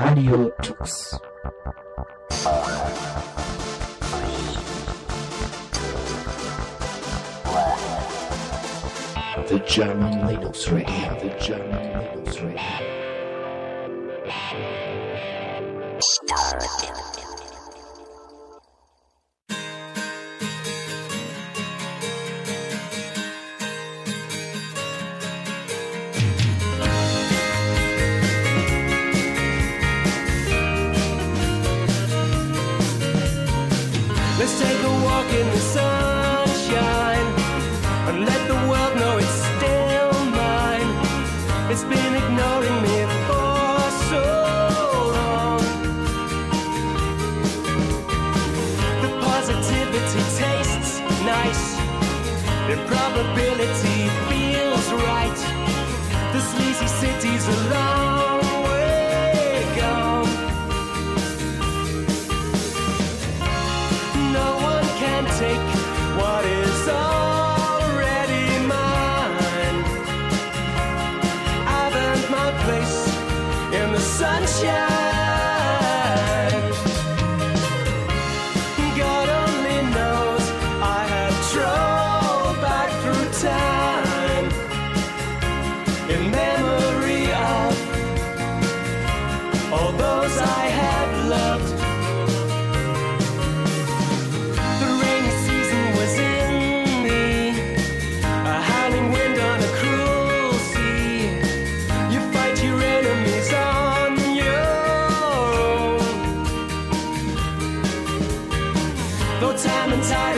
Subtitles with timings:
[0.00, 0.08] The
[9.66, 12.90] German Linux Radio, the German Linux Radio.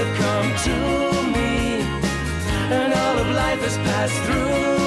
[0.04, 1.80] Have come to me,
[2.74, 4.81] and all of life has passed through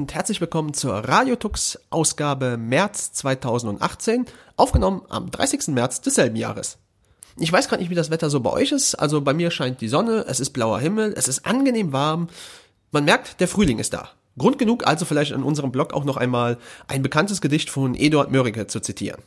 [0.00, 4.24] und herzlich willkommen zur Radiotux Ausgabe März 2018,
[4.56, 5.68] aufgenommen am 30.
[5.68, 6.78] März desselben Jahres.
[7.36, 9.82] Ich weiß gerade nicht, wie das Wetter so bei euch ist, also bei mir scheint
[9.82, 12.28] die Sonne, es ist blauer Himmel, es ist angenehm warm.
[12.92, 14.08] Man merkt, der Frühling ist da.
[14.38, 16.56] Grund genug also vielleicht an unserem Blog auch noch einmal
[16.88, 19.20] ein bekanntes Gedicht von Eduard Mörike zu zitieren.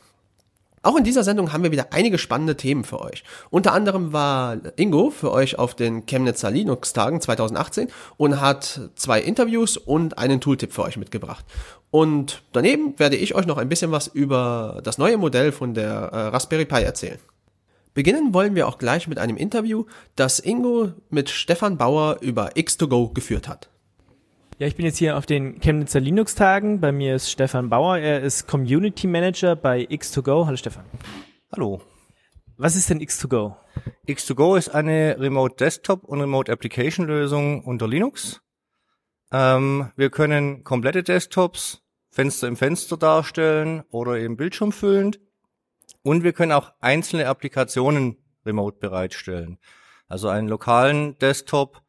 [0.84, 3.24] Auch in dieser Sendung haben wir wieder einige spannende Themen für euch.
[3.48, 9.78] Unter anderem war Ingo für euch auf den Chemnitzer Linux-Tagen 2018 und hat zwei Interviews
[9.78, 11.46] und einen Tooltip für euch mitgebracht.
[11.90, 15.88] Und daneben werde ich euch noch ein bisschen was über das neue Modell von der
[15.88, 17.18] äh, Raspberry Pi erzählen.
[17.94, 23.14] Beginnen wollen wir auch gleich mit einem Interview, das Ingo mit Stefan Bauer über X2Go
[23.14, 23.70] geführt hat.
[24.56, 26.80] Ja, ich bin jetzt hier auf den Chemnitzer Linux-Tagen.
[26.80, 27.98] Bei mir ist Stefan Bauer.
[27.98, 30.46] Er ist Community Manager bei X2Go.
[30.46, 30.84] Hallo Stefan.
[31.50, 31.82] Hallo.
[32.56, 33.56] Was ist denn X2Go?
[34.06, 38.42] X2Go ist eine Remote Desktop und Remote Application Lösung unter Linux.
[39.32, 45.18] Ähm, wir können komplette Desktops, Fenster im Fenster darstellen oder eben Bildschirm füllend.
[46.04, 49.58] Und wir können auch einzelne Applikationen remote bereitstellen.
[50.06, 51.83] Also einen lokalen Desktop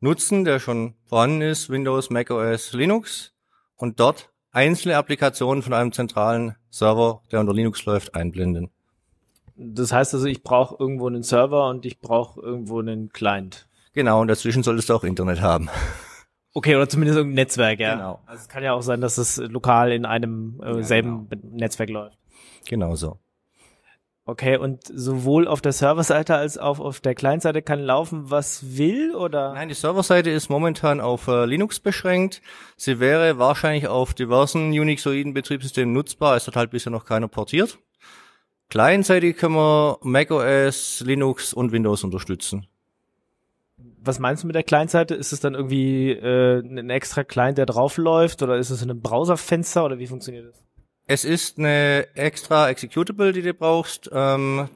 [0.00, 3.32] nutzen, der schon vorhanden ist, Windows, macOS, Linux,
[3.76, 8.70] und dort einzelne Applikationen von einem zentralen Server, der unter Linux läuft, einblenden.
[9.56, 13.68] Das heißt also, ich brauche irgendwo einen Server und ich brauche irgendwo einen Client.
[13.92, 15.68] Genau, und dazwischen solltest du auch Internet haben.
[16.52, 17.94] Okay, oder zumindest irgendein Netzwerk, ja.
[17.94, 18.20] Genau.
[18.26, 21.90] Also es kann ja auch sein, dass es lokal in einem äh, Ja, selben Netzwerk
[21.90, 22.18] läuft.
[22.68, 23.18] Genau so.
[24.30, 29.12] Okay, und sowohl auf der Serverseite als auch auf der Clientseite kann laufen, was will,
[29.12, 29.54] oder?
[29.54, 32.40] Nein, die Serverseite ist momentan auf äh, Linux beschränkt.
[32.76, 37.80] Sie wäre wahrscheinlich auf diversen Unixoiden Betriebssystemen nutzbar, es hat halt bisher noch keiner portiert.
[38.68, 42.68] Clientseitig können wir macOS, Linux und Windows unterstützen.
[43.98, 45.16] Was meinst du mit der Client-Seite?
[45.16, 49.02] Ist es dann irgendwie äh, ein extra Client, der draufläuft oder ist es in einem
[49.02, 50.62] Browserfenster oder wie funktioniert das?
[51.10, 54.08] Es ist eine extra Executable, die du brauchst.
[54.12, 54.68] Ähm,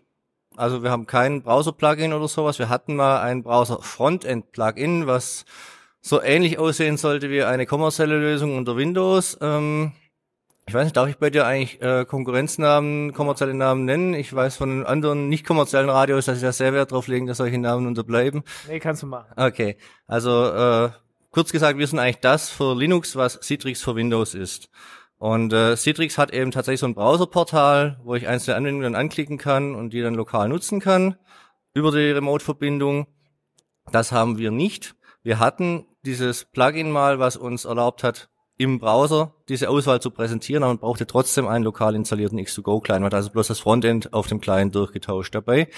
[0.56, 2.58] also wir haben kein Browser-Plugin oder sowas.
[2.58, 5.44] Wir hatten mal ein Browser-Frontend-Plugin, was
[6.00, 9.38] so ähnlich aussehen sollte wie eine kommerzielle Lösung unter Windows.
[9.40, 9.92] Ähm,
[10.66, 14.12] ich weiß nicht, darf ich bei dir eigentlich äh, Konkurrenznamen, kommerzielle Namen nennen?
[14.14, 17.36] Ich weiß von anderen nicht kommerziellen Radios, dass sie da sehr Wert drauf legen, dass
[17.36, 18.42] solche Namen unterbleiben.
[18.66, 19.32] Nee, kannst du machen.
[19.36, 19.76] Okay,
[20.08, 20.90] also äh,
[21.30, 24.68] kurz gesagt, wir sind eigentlich das für Linux, was Citrix für Windows ist.
[25.24, 29.38] Und äh, Citrix hat eben tatsächlich so ein Browserportal, wo ich einzelne Anwendungen dann anklicken
[29.38, 31.16] kann und die dann lokal nutzen kann
[31.72, 33.06] über die Remote-Verbindung.
[33.90, 34.96] Das haben wir nicht.
[35.22, 38.28] Wir hatten dieses Plugin mal, was uns erlaubt hat,
[38.58, 43.06] im Browser diese Auswahl zu präsentieren, aber man brauchte trotzdem einen lokal installierten X2Go-Client, man
[43.06, 45.70] hat also bloß das Frontend auf dem Client durchgetauscht dabei.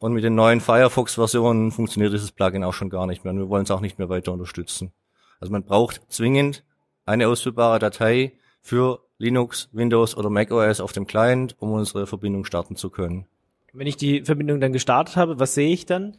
[0.00, 3.48] Und mit den neuen Firefox-Versionen funktioniert dieses Plugin auch schon gar nicht mehr und wir
[3.48, 4.92] wollen es auch nicht mehr weiter unterstützen.
[5.40, 6.62] Also man braucht zwingend
[7.06, 12.76] eine ausführbare Datei für Linux, Windows oder macOS auf dem Client, um unsere Verbindung starten
[12.76, 13.26] zu können.
[13.72, 16.16] Wenn ich die Verbindung dann gestartet habe, was sehe ich dann?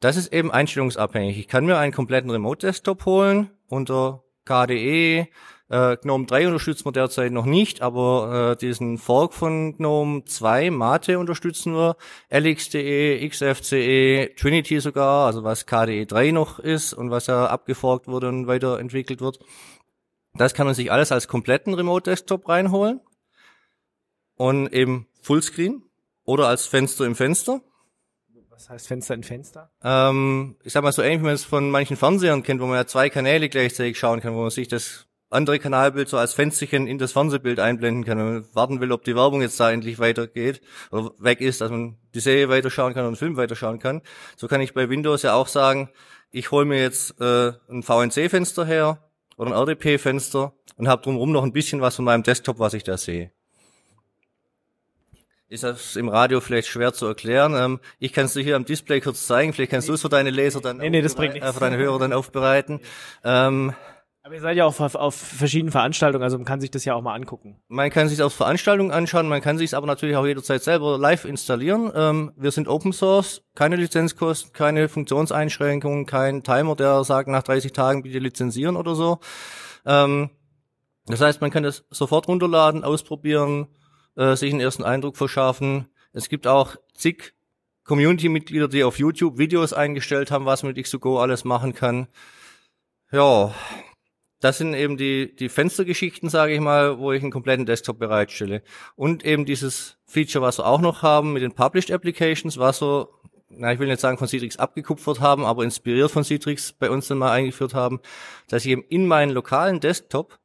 [0.00, 1.38] Das ist eben einstellungsabhängig.
[1.38, 5.28] Ich kann mir einen kompletten Remote-Desktop holen unter KDE.
[5.70, 10.70] Äh, GNOME 3 unterstützen wir derzeit noch nicht, aber äh, diesen Fork von GNOME 2,
[10.70, 11.96] Mate, unterstützen wir.
[12.30, 18.28] LXDE, XFCE, Trinity sogar, also was KDE 3 noch ist und was ja abgeforkt wurde
[18.28, 19.40] und weiterentwickelt wird.
[20.38, 23.00] Das kann man sich alles als kompletten Remote-Desktop reinholen
[24.36, 25.82] und eben Fullscreen
[26.24, 27.60] oder als Fenster im Fenster.
[28.50, 29.70] Was heißt Fenster in Fenster?
[29.82, 32.76] Ähm, ich sag mal so ähnlich, wie man es von manchen Fernsehern kennt, wo man
[32.76, 36.86] ja zwei Kanäle gleichzeitig schauen kann, wo man sich das andere Kanalbild so als Fensterchen
[36.86, 40.60] in das Fernsehbild einblenden kann und warten will, ob die Werbung jetzt da endlich weitergeht
[40.90, 44.02] oder weg ist, dass man die Serie weiterschauen kann und den Film weiterschauen kann.
[44.36, 45.90] So kann ich bei Windows ja auch sagen,
[46.30, 49.07] ich hole mir jetzt äh, ein VNC-Fenster her
[49.38, 52.84] oder ein RDP-Fenster und habe drumherum noch ein bisschen was von meinem Desktop, was ich
[52.84, 53.30] da sehe.
[55.48, 57.54] Ist das im Radio vielleicht schwer zu erklären?
[57.54, 59.54] Ähm, ich kann es dir hier am Display kurz zeigen.
[59.54, 61.78] Vielleicht kannst du es für deine Leser dann, Nee, nee, das bringt äh, für deine
[61.78, 62.80] Hörer dann aufbereiten.
[63.24, 63.72] Ähm,
[64.28, 66.92] Aber ihr seid ja auch auf, auf verschiedenen Veranstaltungen, also man kann sich das ja
[66.92, 67.62] auch mal angucken.
[67.68, 71.24] man kann sich auf Veranstaltungen anschauen, man kann sich aber natürlich auch jederzeit selber live
[71.24, 71.90] installieren.
[71.94, 77.72] Ähm, wir sind Open Source, keine Lizenzkosten, keine Funktionseinschränkungen, kein Timer, der sagt nach 30
[77.72, 79.18] Tagen bitte lizenzieren oder so.
[79.86, 80.28] Ähm,
[81.06, 83.68] das heißt, man kann das sofort runterladen, ausprobieren,
[84.14, 85.88] äh, sich einen ersten Eindruck verschaffen.
[86.12, 87.32] Es gibt auch zig
[87.84, 92.08] Community-Mitglieder, die auf YouTube Videos eingestellt haben, was man mit X2Go alles machen kann.
[93.10, 93.54] Ja,
[94.40, 98.62] das sind eben die, die Fenstergeschichten, sage ich mal, wo ich einen kompletten Desktop bereitstelle.
[98.94, 103.08] Und eben dieses Feature, was wir auch noch haben mit den Published Applications, was wir,
[103.50, 107.08] na, ich will nicht sagen von Citrix abgekupfert haben, aber inspiriert von Citrix bei uns
[107.08, 108.00] dann mal eingeführt haben,
[108.48, 110.38] dass ich eben in meinen lokalen Desktop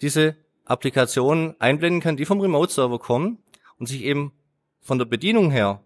[0.00, 3.38] diese Applikationen einblenden kann, die vom Remote-Server kommen
[3.78, 4.32] und sich eben
[4.80, 5.82] von der Bedienung her,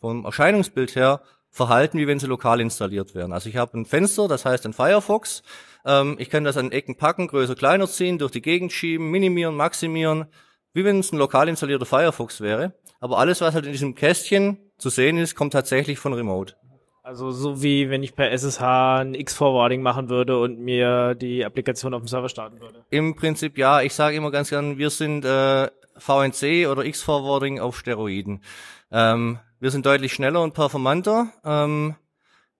[0.00, 1.22] vom Erscheinungsbild her,
[1.56, 3.32] verhalten, wie wenn sie lokal installiert werden.
[3.32, 5.42] Also ich habe ein Fenster, das heißt ein Firefox.
[5.86, 9.56] Ähm, ich kann das an Ecken packen, größer, kleiner ziehen, durch die Gegend schieben, minimieren,
[9.56, 10.26] maximieren,
[10.74, 12.74] wie wenn es ein lokal installierter Firefox wäre.
[13.00, 16.54] Aber alles, was halt in diesem Kästchen zu sehen ist, kommt tatsächlich von Remote.
[17.02, 21.94] Also so wie wenn ich per SSH ein X-Forwarding machen würde und mir die Applikation
[21.94, 22.84] auf dem Server starten würde.
[22.90, 27.78] Im Prinzip ja, ich sage immer ganz gern, wir sind äh, VNC oder X-Forwarding auf
[27.78, 28.42] Steroiden.
[28.90, 31.32] Ähm, wir sind deutlich schneller und performanter.
[31.44, 31.96] Ähm,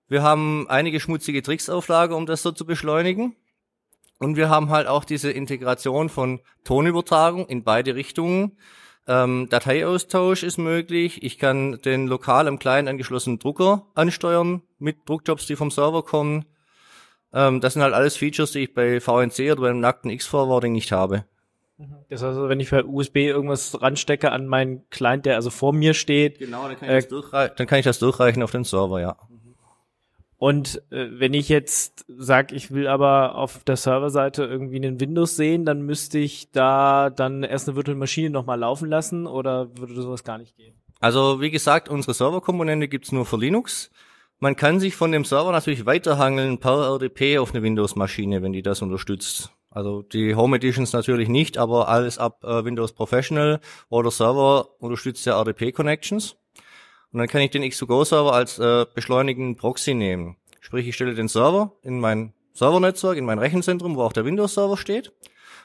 [0.08, 3.36] wir haben einige schmutzige Tricks auf Lager, um das so zu beschleunigen.
[4.18, 8.56] Und wir haben halt auch diese Integration von Tonübertragung in beide Richtungen.
[9.06, 11.22] Ähm, Dateiaustausch ist möglich.
[11.22, 16.46] Ich kann den lokal am Client angeschlossenen Drucker ansteuern mit Druckjobs, die vom Server kommen.
[17.32, 20.92] Ähm, das sind halt alles Features, die ich bei VNC oder beim nackten X-Forwarding nicht
[20.92, 21.24] habe.
[22.08, 25.72] Das heißt, also, wenn ich per USB irgendwas ranstecke an meinen Client, der also vor
[25.72, 28.50] mir steht, Genau, dann kann, Äh, ich, das durchrei- dann kann ich das durchreichen auf
[28.50, 29.16] den Server, ja.
[30.38, 35.36] Und äh, wenn ich jetzt sage, ich will aber auf der Serverseite irgendwie einen Windows
[35.36, 39.94] sehen, dann müsste ich da dann erst eine virtuelle Maschine nochmal laufen lassen oder würde
[39.94, 40.74] sowas gar nicht gehen?
[41.00, 43.90] Also wie gesagt, unsere Serverkomponente gibt's nur für Linux.
[44.38, 48.62] Man kann sich von dem Server natürlich weiterhangeln per RDP auf eine Windows-Maschine, wenn die
[48.62, 49.50] das unterstützt.
[49.76, 55.26] Also die Home Editions natürlich nicht, aber alles ab äh, Windows Professional oder Server unterstützt
[55.26, 56.36] ja RDP-Connections.
[57.12, 60.38] Und dann kann ich den X2Go-Server als äh, beschleunigenden Proxy nehmen.
[60.62, 64.78] Sprich, ich stelle den Server in mein Servernetzwerk, in mein Rechenzentrum, wo auch der Windows-Server
[64.78, 65.12] steht.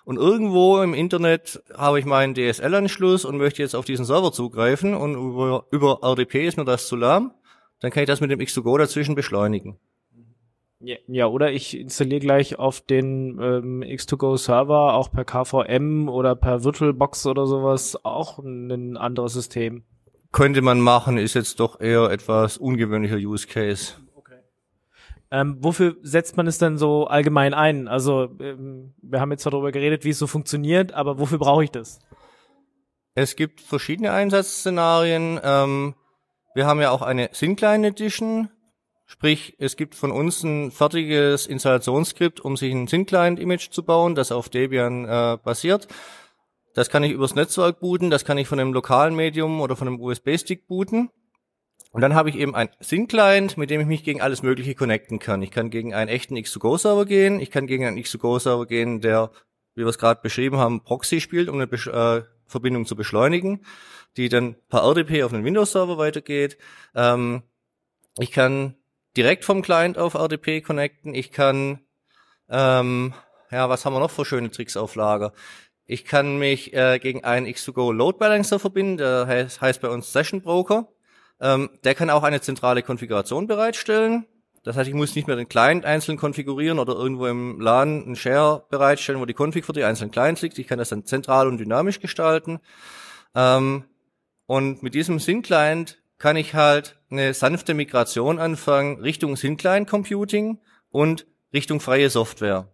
[0.04, 4.94] und irgendwo im Internet habe ich meinen DSL-Anschluss und möchte jetzt auf diesen Server zugreifen
[4.94, 7.32] und über, über RDP ist mir das zu lahm,
[7.80, 9.80] dann kann ich das mit dem X2Go dazwischen beschleunigen.
[10.84, 16.64] Ja, oder ich installiere gleich auf den ähm, X2Go Server auch per KVM oder per
[16.64, 19.84] VirtualBox oder sowas auch ein anderes System.
[20.32, 23.94] Könnte man machen, ist jetzt doch eher etwas ungewöhnlicher Use Case.
[25.34, 27.88] Ähm, wofür setzt man es denn so allgemein ein?
[27.88, 31.64] Also ähm, wir haben jetzt zwar darüber geredet, wie es so funktioniert, aber wofür brauche
[31.64, 32.00] ich das?
[33.16, 35.40] Es gibt verschiedene Einsatzszenarien.
[35.42, 35.96] Ähm,
[36.54, 38.50] wir haben ja auch eine Syncline Edition,
[39.12, 44.32] sprich es gibt von uns ein fertiges Installationsskript, um sich ein Syncline-Image zu bauen, das
[44.32, 45.90] auf Debian äh, basiert.
[46.74, 49.90] Das kann ich übers Netzwerk booten, das kann ich von einem lokalen Medium oder von
[49.90, 51.10] einem USB-Stick booten.
[51.92, 55.20] Und dann habe ich eben ein Sync-Client, mit dem ich mich gegen alles Mögliche connecten
[55.20, 55.42] kann.
[55.42, 59.32] Ich kann gegen einen echten X2Go-Server gehen, ich kann gegen einen X2Go-Server gehen, der,
[59.76, 63.66] wie wir es gerade beschrieben haben, Proxy spielt, um eine Besch äh, Verbindung zu beschleunigen,
[64.16, 66.58] die dann per RDP auf einen Windows-Server weitergeht.
[66.96, 67.44] Ähm,
[68.18, 68.76] ich kann
[69.18, 71.14] direkt vom Client auf RDP connecten.
[71.14, 71.80] Ich kann,
[72.50, 73.14] ähm,
[73.52, 75.34] ja, was haben wir noch für schöne Tricks auf Lager?
[75.86, 80.12] Ich kann mich äh, gegen einen X2Go Load Balancer verbinden, der heißt, heißt bei uns
[80.12, 80.88] Session Broker.
[81.42, 84.26] Ähm, der kann auch eine zentrale Konfiguration bereitstellen.
[84.64, 88.16] Das heißt, ich muss nicht mehr den Client einzeln konfigurieren oder irgendwo im LAN einen
[88.16, 90.60] Share bereitstellen, wo die Config für die einzelnen Clients liegt.
[90.60, 92.60] Ich kann das dann zentral und dynamisch gestalten.
[93.34, 93.86] Ähm,
[94.46, 100.60] und mit diesem Syn-Client kann ich halt eine sanfte Migration anfangen Richtung Syn-Client Computing
[100.92, 102.72] und Richtung freie Software.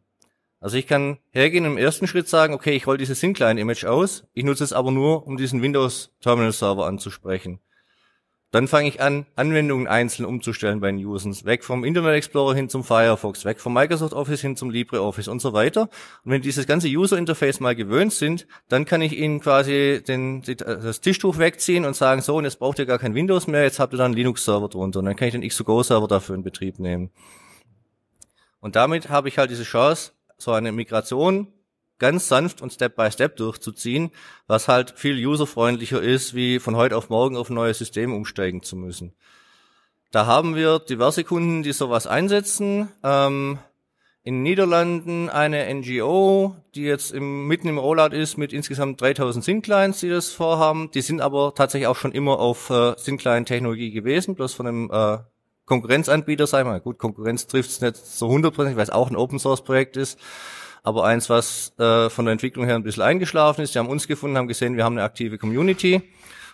[0.60, 4.26] Also ich kann hergehen im ersten Schritt sagen, okay, ich roll dieses Syn-Client Image aus.
[4.34, 7.62] Ich nutze es aber nur, um diesen Windows Terminal Server anzusprechen.
[8.52, 11.44] Dann fange ich an, Anwendungen einzeln umzustellen bei den Users.
[11.44, 15.42] Weg vom Internet Explorer hin zum Firefox, weg vom Microsoft Office hin zum LibreOffice und
[15.42, 15.90] so weiter.
[16.24, 20.44] Und wenn dieses ganze User Interface mal gewöhnt sind, dann kann ich ihnen quasi den,
[20.44, 23.80] das Tischtuch wegziehen und sagen, so, und jetzt braucht ihr gar kein Windows mehr, jetzt
[23.80, 25.00] habt ihr da einen Linux-Server drunter.
[25.00, 27.12] Und dann kann ich den X2Go-Server dafür in Betrieb nehmen.
[28.62, 31.48] Und damit habe ich halt diese Chance, so eine Migration
[32.00, 34.12] ganz sanft und Step by Step durchzuziehen,
[34.48, 38.64] was halt viel userfreundlicher ist, wie von heute auf morgen auf ein neues System umsteigen
[38.64, 39.14] zu müssen.
[40.12, 42.90] Da haben wir diverse Kunden, die sowas einsetzen.
[43.04, 43.60] Ähm,
[44.24, 49.44] in den Niederlanden eine NGO, die jetzt im, mitten im Rollout ist mit insgesamt 3000
[49.44, 50.92] Synclines, die das vorhaben.
[50.92, 55.20] Die sind aber tatsächlich auch schon immer auf äh, Syncline-Technologie gewesen, bloß von einem äh,
[55.66, 56.82] Konkurrenzanbieter, sagen wir mal.
[56.82, 60.20] Gut, Konkurrenz trifft es nicht so hundertprozentig, weil es auch ein Open-Source-Projekt ist
[60.84, 63.76] aber eins, was äh, von der Entwicklung her ein bisschen eingeschlafen ist.
[63.76, 66.02] Die haben uns gefunden, haben gesehen, wir haben eine aktive Community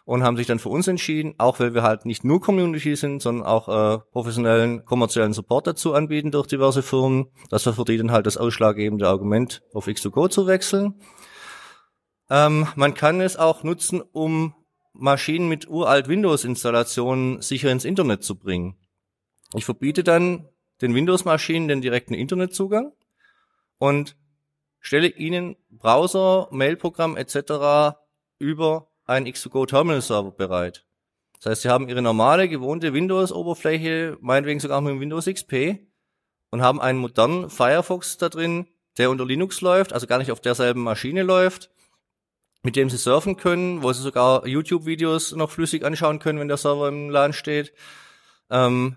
[0.06, 3.22] und haben sich dann für uns entschieden, auch weil wir halt nicht nur Community sind,
[3.22, 7.28] sondern auch äh, professionellen kommerziellen Support dazu anbieten durch diverse Firmen.
[7.50, 10.96] Das war für die dann halt das ausschlaggebende Argument, auf X2Go zu wechseln.
[12.30, 14.54] Ähm, man kann es auch nutzen, um
[14.94, 18.76] Maschinen mit uralt Windows-Installationen sicher ins Internet zu bringen.
[19.56, 20.50] Ich verbiete dann
[20.82, 22.92] den Windows-Maschinen den direkten Internetzugang
[23.84, 24.16] und
[24.80, 27.98] stelle Ihnen Browser, Mailprogramm etc.
[28.40, 30.86] über einen X2Go Terminal Server bereit.
[31.42, 35.80] Das heißt, Sie haben Ihre normale, gewohnte Windows-Oberfläche, meinetwegen sogar mit Windows XP
[36.50, 40.40] und haben einen modernen Firefox da drin, der unter Linux läuft, also gar nicht auf
[40.40, 41.70] derselben Maschine läuft,
[42.64, 46.56] mit dem Sie surfen können, wo Sie sogar YouTube-Videos noch flüssig anschauen können, wenn der
[46.56, 47.74] Server im LAN steht.
[48.50, 48.96] Ähm,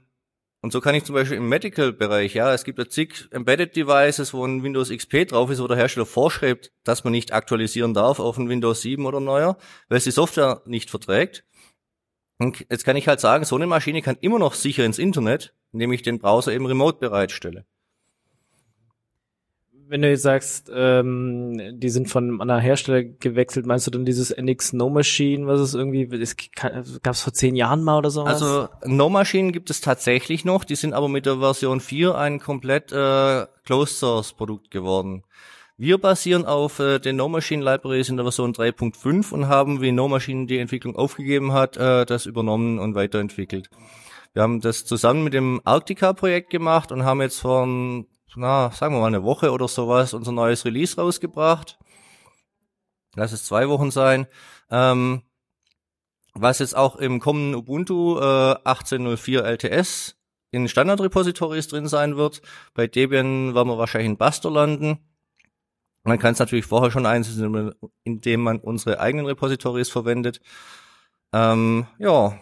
[0.62, 4.34] und so kann ich zum Beispiel im Medical-Bereich, ja, es gibt ja zig Embedded Devices,
[4.34, 8.18] wo ein Windows XP drauf ist, wo der Hersteller vorschreibt, dass man nicht aktualisieren darf
[8.18, 9.58] auf ein Windows 7 oder neuer,
[9.88, 11.44] weil es die Software nicht verträgt.
[12.38, 15.54] Und jetzt kann ich halt sagen, so eine Maschine kann immer noch sicher ins Internet,
[15.72, 17.66] indem ich den Browser eben remote bereitstelle
[19.88, 24.30] wenn du jetzt sagst, ähm, die sind von anderen Hersteller gewechselt, meinst du dann dieses
[24.30, 28.24] NX No Machine, was es irgendwie, es gab es vor zehn Jahren mal oder so?
[28.24, 32.40] Also No Machine gibt es tatsächlich noch, die sind aber mit der Version 4 ein
[32.40, 35.24] komplett äh, Closed Source Produkt geworden.
[35.78, 39.92] Wir basieren auf äh, den No Machine Libraries in der Version 3.5 und haben, wie
[39.92, 43.68] No Machine die Entwicklung aufgegeben hat, äh, das übernommen und weiterentwickelt.
[44.32, 47.66] Wir haben das zusammen mit dem Arctica Projekt gemacht und haben jetzt vor
[48.36, 51.78] na, sagen wir mal eine Woche oder sowas, unser neues Release rausgebracht.
[53.14, 54.26] Lass es zwei Wochen sein.
[54.70, 55.22] Ähm,
[56.34, 60.16] was jetzt auch im kommenden Ubuntu äh, 18.04 LTS
[60.50, 62.42] in Standard-Repositories drin sein wird.
[62.74, 64.98] Bei Debian werden wir wahrscheinlich in Buster landen.
[66.04, 67.74] Man kann es natürlich vorher schon einsetzen,
[68.04, 70.40] indem man unsere eigenen Repositories verwendet.
[71.32, 72.38] Ähm, ja,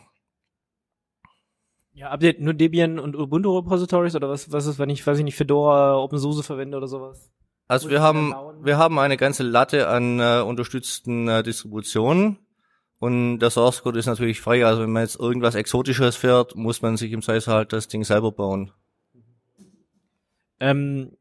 [1.95, 5.25] ja, ihr nur Debian und Ubuntu Repositories oder was, was ist, wenn ich, weiß ich
[5.25, 7.33] nicht, Fedora, OpenSUSE verwende oder sowas?
[7.69, 12.39] Also Muss wir haben, wir haben eine ganze Latte an äh, unterstützten äh, Distributionen.
[12.99, 14.65] Und der Source Code ist natürlich frei.
[14.65, 18.05] Also wenn man jetzt irgendwas Exotisches fährt, muss man sich im Zweifel halt das Ding
[18.05, 18.73] selber bauen.
[20.61, 21.13] Ähm,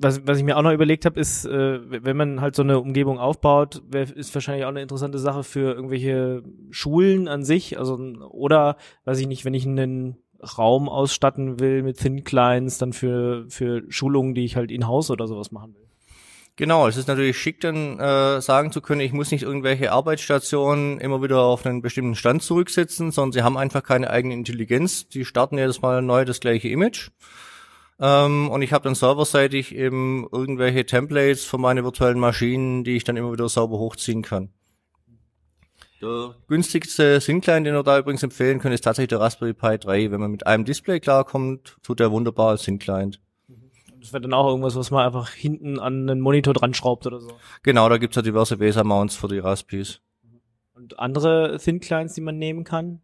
[0.00, 2.78] was, was ich mir auch noch überlegt habe, ist, äh, wenn man halt so eine
[2.78, 7.78] Umgebung aufbaut, wär, ist wahrscheinlich auch eine interessante Sache für irgendwelche Schulen an sich.
[7.78, 7.96] Also
[8.30, 10.16] oder weiß ich nicht, wenn ich einen
[10.56, 15.26] Raum ausstatten will mit Thin Clients, dann für für Schulungen, die ich halt in-house oder
[15.26, 15.88] sowas machen will.
[16.58, 20.98] Genau, es ist natürlich schick, dann äh, sagen zu können, ich muss nicht irgendwelche Arbeitsstationen
[20.98, 25.06] immer wieder auf einen bestimmten Stand zurücksetzen, sondern sie haben einfach keine eigene Intelligenz.
[25.06, 27.10] Die starten jedes Mal neu das gleiche Image.
[28.00, 33.04] Ähm, und ich habe dann serverseitig eben irgendwelche Templates für meine virtuellen Maschinen, die ich
[33.04, 34.50] dann immer wieder sauber hochziehen kann.
[36.00, 40.12] Der günstigste Syncline, den wir da übrigens empfehlen können, ist tatsächlich der Raspberry Pi 3.
[40.12, 43.12] Wenn man mit einem Display klarkommt, tut er wunderbar als Syncline.
[44.00, 47.18] Das wäre dann auch irgendwas, was man einfach hinten an einen Monitor dran schraubt oder
[47.18, 47.32] so.
[47.64, 50.00] Genau, da gibt's ja diverse VESA-Mounts für die Raspis.
[50.72, 53.00] Und andere Thin Clients, die man nehmen kann?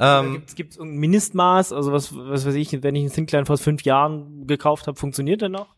[0.00, 1.72] Ähm, Gibt es irgendein Mindestmaß?
[1.72, 5.42] Also was, was weiß ich, wenn ich einen Thin vor fünf Jahren gekauft habe, funktioniert
[5.42, 5.76] der noch?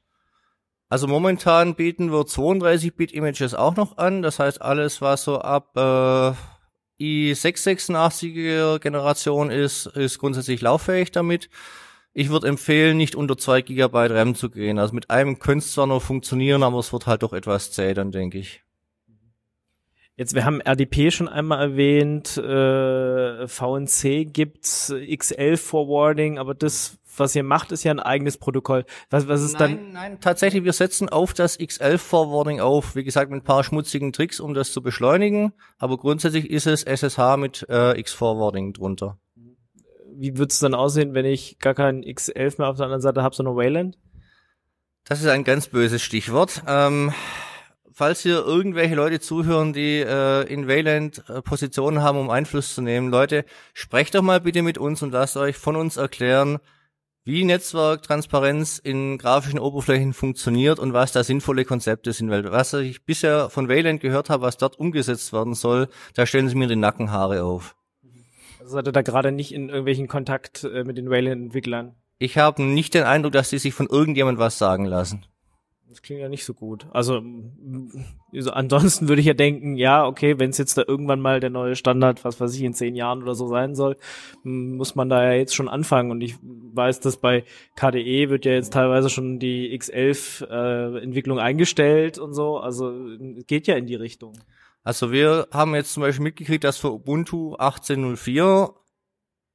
[0.88, 4.22] Also momentan bieten wir 32-Bit-Images auch noch an.
[4.22, 6.32] Das heißt, alles, was so ab äh,
[7.02, 11.50] i686er Generation ist, ist grundsätzlich lauffähig damit.
[12.12, 14.78] Ich würde empfehlen, nicht unter 2 GB RAM zu gehen.
[14.78, 17.94] Also mit einem könnte es zwar noch funktionieren, aber es wird halt doch etwas zäh,
[17.94, 18.62] dann denke ich.
[20.22, 27.34] Jetzt, wir haben RDP schon einmal erwähnt, äh, VNC gibt's, XL Forwarding, aber das, was
[27.34, 28.84] ihr macht, ist ja ein eigenes Protokoll.
[29.10, 29.72] Was, was ist dann?
[29.72, 32.94] Nein, nein, tatsächlich, wir setzen auf das XL-Forwarding auf.
[32.94, 35.54] Wie gesagt, mit ein paar schmutzigen Tricks, um das zu beschleunigen.
[35.78, 39.18] Aber grundsätzlich ist es SSH mit äh, X-Forwarding drunter.
[40.14, 43.34] Wie wird's dann aussehen, wenn ich gar kein X11 mehr auf der anderen Seite habe,
[43.34, 43.98] sondern Wayland?
[45.04, 46.62] Das ist ein ganz böses Stichwort.
[46.68, 47.12] Ähm,
[48.02, 52.82] falls hier irgendwelche Leute zuhören, die äh, in Wayland äh, Positionen haben, um Einfluss zu
[52.82, 56.58] nehmen, Leute, sprecht doch mal bitte mit uns und lasst euch von uns erklären,
[57.24, 62.28] wie Netzwerktransparenz in grafischen Oberflächen funktioniert und was da sinnvolle Konzepte sind.
[62.28, 66.48] Weil was ich bisher von Wayland gehört habe, was dort umgesetzt werden soll, da stellen
[66.48, 67.76] sie mir die Nackenhaare auf.
[68.58, 71.94] Also seid ihr da gerade nicht in irgendwelchen Kontakt äh, mit den Wayland-Entwicklern?
[72.18, 75.24] Ich habe nicht den Eindruck, dass sie sich von irgendjemand was sagen lassen.
[75.92, 76.86] Das klingt ja nicht so gut.
[76.92, 77.22] Also,
[78.32, 81.50] also ansonsten würde ich ja denken, ja, okay, wenn es jetzt da irgendwann mal der
[81.50, 83.98] neue Standard, was weiß ich, in zehn Jahren oder so sein soll,
[84.42, 86.10] muss man da ja jetzt schon anfangen.
[86.10, 87.44] Und ich weiß, dass bei
[87.76, 92.56] KDE wird ja jetzt teilweise schon die X11-Entwicklung eingestellt und so.
[92.56, 92.94] Also
[93.46, 94.32] geht ja in die Richtung.
[94.82, 98.72] Also wir haben jetzt zum Beispiel mitgekriegt, dass für Ubuntu 18.04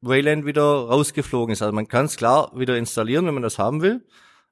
[0.01, 1.63] Wayland wieder rausgeflogen ist.
[1.63, 4.05] Also man kann es klar wieder installieren, wenn man das haben will.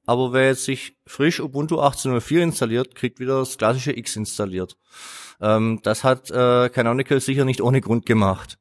[0.05, 4.77] Aber wer jetzt sich frisch Ubuntu 18.04 installiert, kriegt wieder das klassische X installiert.
[5.41, 8.57] Ähm, das hat äh, Canonical sicher nicht ohne Grund gemacht.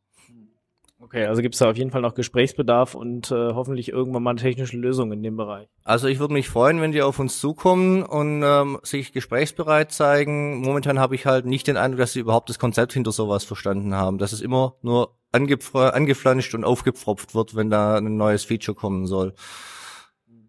[1.15, 4.31] Okay, also gibt es da auf jeden Fall noch Gesprächsbedarf und äh, hoffentlich irgendwann mal
[4.31, 5.69] eine technische Lösung in dem Bereich.
[5.85, 10.61] Also ich würde mich freuen, wenn die auf uns zukommen und ähm, sich gesprächsbereit zeigen.
[10.63, 13.95] Momentan habe ich halt nicht den Eindruck, dass sie überhaupt das Konzept hinter sowas verstanden
[13.95, 14.19] haben.
[14.19, 19.35] Dass es immer nur angeflanscht und aufgepfropft wird, wenn da ein neues Feature kommen soll.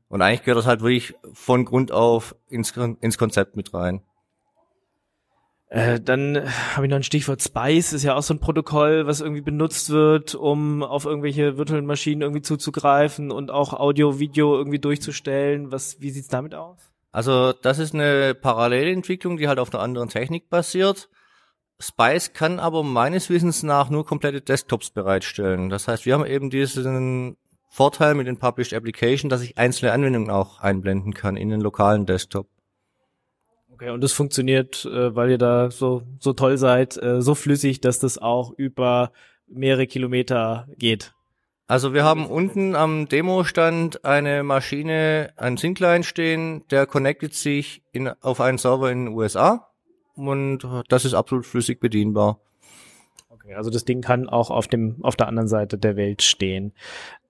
[0.07, 4.01] Und eigentlich gehört das halt wirklich von Grund auf ins, ins Konzept mit rein.
[5.67, 6.37] Äh, dann
[6.75, 9.89] habe ich noch ein Stichwort Spice, ist ja auch so ein Protokoll, was irgendwie benutzt
[9.89, 15.71] wird, um auf irgendwelche virtuellen Maschinen irgendwie zuzugreifen und auch Audio, Video irgendwie durchzustellen.
[15.71, 16.77] Was, wie sieht's damit aus?
[17.11, 21.09] Also das ist eine Parallelentwicklung, die halt auf einer anderen Technik basiert.
[21.79, 25.69] Spice kann aber meines Wissens nach nur komplette Desktops bereitstellen.
[25.69, 27.37] Das heißt, wir haben eben diesen
[27.75, 32.05] Vorteil mit den Published Application, dass ich einzelne Anwendungen auch einblenden kann in den lokalen
[32.05, 32.47] Desktop.
[33.73, 37.81] Okay, und das funktioniert, äh, weil ihr da so, so toll seid, äh, so flüssig,
[37.81, 39.11] dass das auch über
[39.47, 41.13] mehrere Kilometer geht.
[41.67, 48.07] Also wir haben unten am Demostand eine Maschine, einen Syncline stehen, der connectet sich in,
[48.07, 49.67] auf einen Server in den USA
[50.13, 52.39] und das ist absolut flüssig bedienbar.
[53.53, 56.73] Also das Ding kann auch auf dem, auf der anderen Seite der Welt stehen.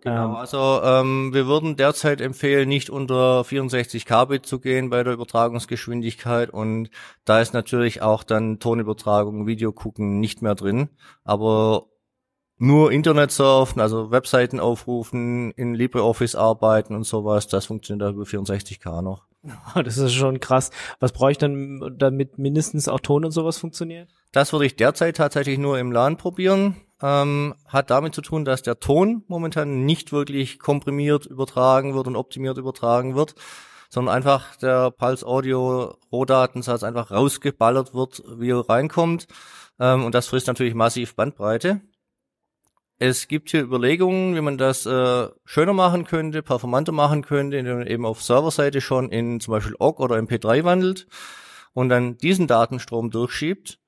[0.02, 5.04] Genau, Ähm, also ähm, wir würden derzeit empfehlen, nicht unter 64 Kbit zu gehen bei
[5.04, 6.90] der Übertragungsgeschwindigkeit und
[7.26, 10.90] da ist natürlich auch dann Tonübertragung, Video gucken nicht mehr drin,
[11.24, 11.88] aber
[12.58, 19.02] nur Internet surfen, also Webseiten aufrufen, in LibreOffice arbeiten und sowas, das funktioniert über 64K
[19.02, 19.26] noch.
[19.84, 20.72] Das ist schon krass.
[21.00, 24.10] Was brauche ich dann, damit mindestens auch Ton und sowas funktioniert?
[24.32, 26.76] Das würde ich derzeit tatsächlich nur im LAN probieren.
[27.02, 32.16] Ähm, hat damit zu tun, dass der Ton momentan nicht wirklich komprimiert übertragen wird und
[32.16, 33.36] optimiert übertragen wird.
[33.90, 39.28] sondern einfach der Pulse Audio Rohdatensatz einfach rausgeballert wird, wie er reinkommt.
[39.80, 41.82] Ähm, und das frisst natürlich massiv Bandbreite.
[42.98, 47.80] Es gibt hier Überlegungen, wie man das äh, schöner machen könnte, performanter machen könnte, indem
[47.80, 51.08] man eben auf Serverseite schon in zum Beispiel OGG oder MP3 wandelt
[51.74, 53.80] und dann diesen Datenstrom durchschiebt.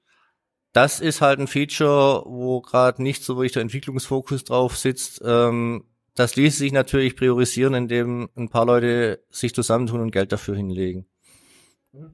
[0.73, 5.21] Das ist halt ein Feature, wo gerade nicht so wirklich der Entwicklungsfokus drauf sitzt.
[5.23, 10.55] Ähm, das ließ sich natürlich priorisieren, indem ein paar Leute sich zusammentun und Geld dafür
[10.55, 11.07] hinlegen.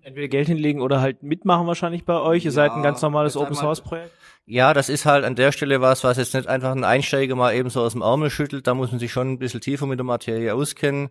[0.01, 2.45] Entweder Geld hinlegen oder halt mitmachen wahrscheinlich bei euch.
[2.45, 4.11] Ihr seid ein ganz normales Open Source Projekt.
[4.45, 7.53] Ja, das ist halt an der Stelle was, was jetzt nicht einfach ein Einsteiger mal
[7.55, 8.67] eben so aus dem Ärmel schüttelt.
[8.67, 11.09] Da muss man sich schon ein bisschen tiefer mit der Materie auskennen.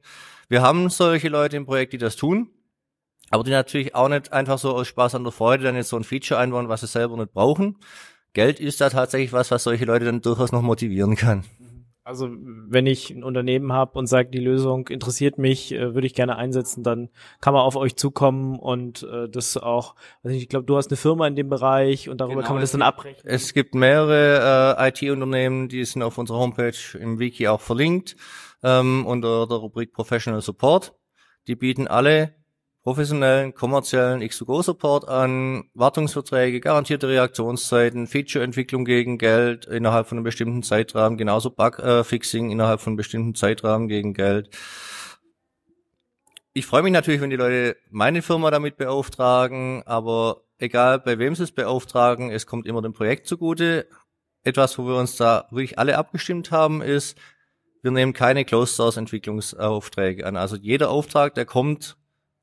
[0.49, 2.51] Wir haben solche Leute im Projekt, die das tun.
[3.31, 5.97] Aber die natürlich auch nicht einfach so aus Spaß an der Freude dann jetzt so
[5.97, 7.79] ein Feature einbauen, was sie selber nicht brauchen.
[8.35, 11.45] Geld ist da tatsächlich was, was solche Leute dann durchaus noch motivieren kann.
[12.05, 16.15] Also wenn ich ein Unternehmen habe und sage, die Lösung interessiert mich, äh, würde ich
[16.15, 17.11] gerne einsetzen, dann
[17.41, 20.97] kann man auf euch zukommen und äh, das auch, nicht, ich glaube, du hast eine
[20.97, 23.25] Firma in dem Bereich und darüber Genau, kann man das dann abrechnen.
[23.25, 28.17] Es gibt mehrere äh, IT-Unternehmen, die sind auf unserer Homepage im Wiki auch verlinkt,
[28.65, 30.95] ähm, unter der Rubrik Professional Support.
[31.47, 32.35] Die bieten alle
[32.83, 41.17] professionellen, kommerziellen X2Go-Support an, Wartungsverträge, garantierte Reaktionszeiten, Feature-Entwicklung gegen Geld innerhalb von einem bestimmten Zeitrahmen,
[41.17, 44.51] genauso Bug-Fixing innerhalb von einem bestimmten Zeitrahmen gegen Geld.
[46.55, 51.35] Ich freue mich natürlich, wenn die Leute meine Firma damit beauftragen, aber egal bei wem
[51.35, 53.87] sie es beauftragen, es kommt immer dem Projekt zugute.
[54.45, 57.17] Etwas, wo wir uns da wirklich alle abgestimmt haben, ist,
[57.81, 60.37] wir nehmen keine Closed Source Entwicklungsaufträge an.
[60.37, 61.97] Also jeder Auftrag, der kommt,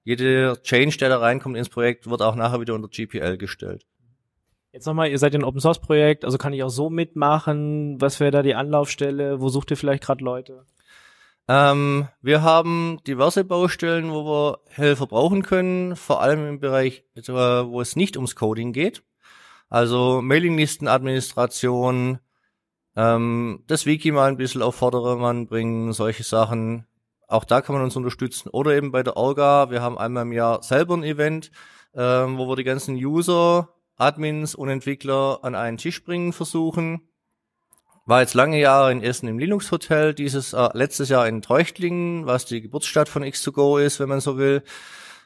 [0.04, 3.86] jeder Change, der da reinkommt ins Projekt, wird auch nachher wieder unter GPL gestellt.
[4.72, 8.00] Jetzt nochmal, ihr seid ein Open Source Projekt, also kann ich auch so mitmachen?
[8.00, 9.42] Was wäre da die Anlaufstelle?
[9.42, 10.66] Wo sucht ihr vielleicht gerade Leute?
[11.48, 17.22] Ähm, wir haben diverse Baustellen, wo wir Helfer brauchen können, vor allem im Bereich, äh,
[17.24, 19.02] wo es nicht ums Coding geht.
[19.68, 22.20] Also Mailinglistenadministration,
[22.96, 26.86] ähm, das Wiki mal ein bisschen auf Vordermann bringen, solche Sachen.
[27.30, 28.50] Auch da kann man uns unterstützen.
[28.50, 31.52] Oder eben bei der Orga, wir haben einmal im Jahr selber ein Event,
[31.94, 37.08] ähm, wo wir die ganzen User, Admins und Entwickler an einen Tisch bringen versuchen.
[38.06, 42.26] War jetzt lange Jahre in Essen im Linux Hotel, dieses äh, letztes Jahr in Treuchtlingen,
[42.26, 44.64] was die Geburtsstadt von X2Go ist, wenn man so will.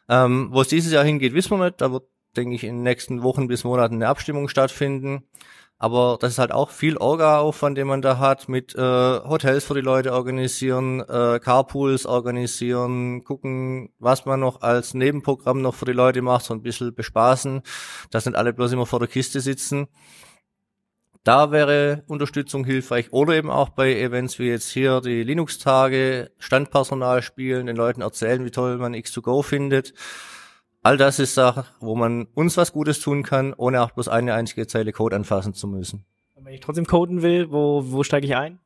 [0.09, 1.79] Ähm, Wo es dieses Jahr hingeht, wissen wir nicht.
[1.79, 2.03] Da wird,
[2.35, 5.23] denke ich, in den nächsten Wochen bis Monaten eine Abstimmung stattfinden.
[5.83, 9.73] Aber das ist halt auch viel Orga-Aufwand, den man da hat, mit äh, Hotels für
[9.73, 15.91] die Leute organisieren, äh, Carpools organisieren, gucken, was man noch als Nebenprogramm noch für die
[15.91, 17.63] Leute macht, so ein bisschen bespaßen,
[18.11, 19.87] dass nicht alle bloß immer vor der Kiste sitzen.
[21.25, 27.21] Da wäre Unterstützung hilfreich oder eben auch bei Events wie jetzt hier die Linux-Tage, Standpersonal
[27.21, 29.93] spielen, den Leuten erzählen, wie toll man X2Go findet.
[30.85, 34.33] All das ist Sache, wo man uns was Gutes tun kann, ohne auch bloß eine
[34.33, 36.05] einzige Zeile Code anfassen zu müssen.
[36.33, 38.59] Und wenn ich trotzdem coden will, wo, wo steige ich ein?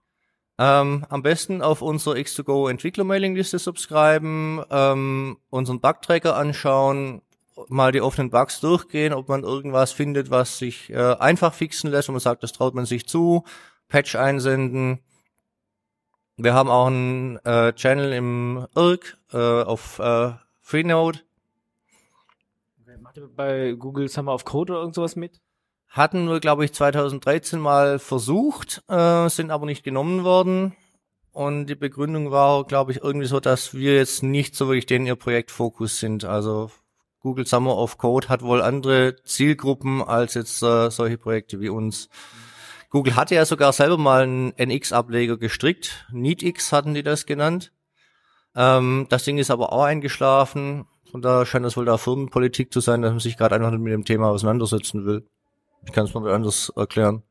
[0.57, 7.21] Ähm, am besten auf unsere X2Go Entwickler-Mailingliste subscriben, ähm, unseren Bug-Tracker anschauen,
[7.67, 12.07] mal die offenen Bugs durchgehen, ob man irgendwas findet, was sich äh, einfach fixen lässt,
[12.07, 13.43] wo man sagt, das traut man sich zu,
[13.89, 14.99] Patch einsenden.
[16.35, 21.19] Wir haben auch einen äh, Channel im IRC äh, auf äh, Freenode.
[23.35, 25.39] Bei Google Summer of Code oder irgend sowas mit?
[25.87, 30.75] Hatten wir, glaube ich, 2013 mal versucht, äh, sind aber nicht genommen worden.
[31.31, 35.05] Und die Begründung war, glaube ich, irgendwie so, dass wir jetzt nicht so wirklich den
[35.05, 36.25] ihr Projektfokus sind.
[36.25, 36.71] Also
[37.19, 42.09] Google Summer of Code hat wohl andere Zielgruppen als jetzt äh, solche Projekte wie uns.
[42.89, 46.07] Google hatte ja sogar selber mal einen NX-Ableger gestrickt.
[46.11, 47.71] NeatX hatten die das genannt.
[48.55, 50.85] Ähm, das Ding ist aber auch eingeschlafen.
[51.17, 53.91] Von da scheint das wohl da Firmenpolitik zu sein, dass man sich gerade einfach mit
[53.91, 55.25] dem Thema auseinandersetzen will.
[55.83, 57.23] Ich kann es nicht anders erklären.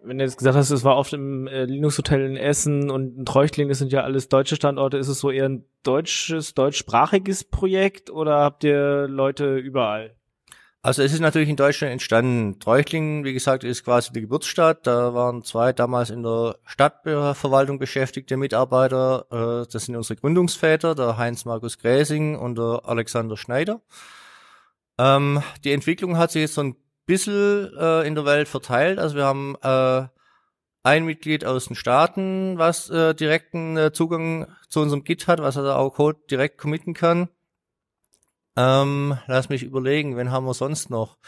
[0.00, 3.18] Wenn du jetzt gesagt hast, es war oft im äh, Linux Hotel in Essen und
[3.18, 7.42] in Treuchtlingen, das sind ja alles deutsche Standorte, ist es so eher ein deutsches, deutschsprachiges
[7.42, 10.14] Projekt oder habt ihr Leute überall?
[10.82, 12.60] Also es ist natürlich in Deutschland entstanden.
[12.60, 14.86] Treuchtlingen, wie gesagt, ist quasi die Geburtsstadt.
[14.86, 19.26] Da waren zwei damals in der Stadtverwaltung beschäftigte Mitarbeiter.
[19.32, 23.80] Äh, Das sind unsere Gründungsväter, der Heinz Markus Gräsing und der Alexander Schneider.
[24.98, 29.00] Ähm, Die Entwicklung hat sich jetzt so ein bisschen äh, in der Welt verteilt.
[29.00, 30.06] Also wir haben äh,
[30.84, 36.12] ein Mitglied aus den Staaten, was direkten Zugang zu unserem Git hat, was also auch
[36.30, 37.28] direkt committen kann.
[38.56, 41.18] Ähm, lass mich überlegen, wen haben wir sonst noch?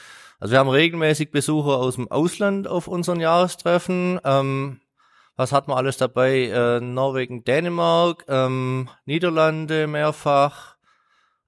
[0.40, 4.20] Also wir haben regelmäßig Besucher aus dem Ausland auf unseren Jahrestreffen.
[4.24, 4.80] Ähm,
[5.36, 6.46] was hat man alles dabei?
[6.46, 10.76] Äh, Norwegen, Dänemark, ähm, Niederlande mehrfach.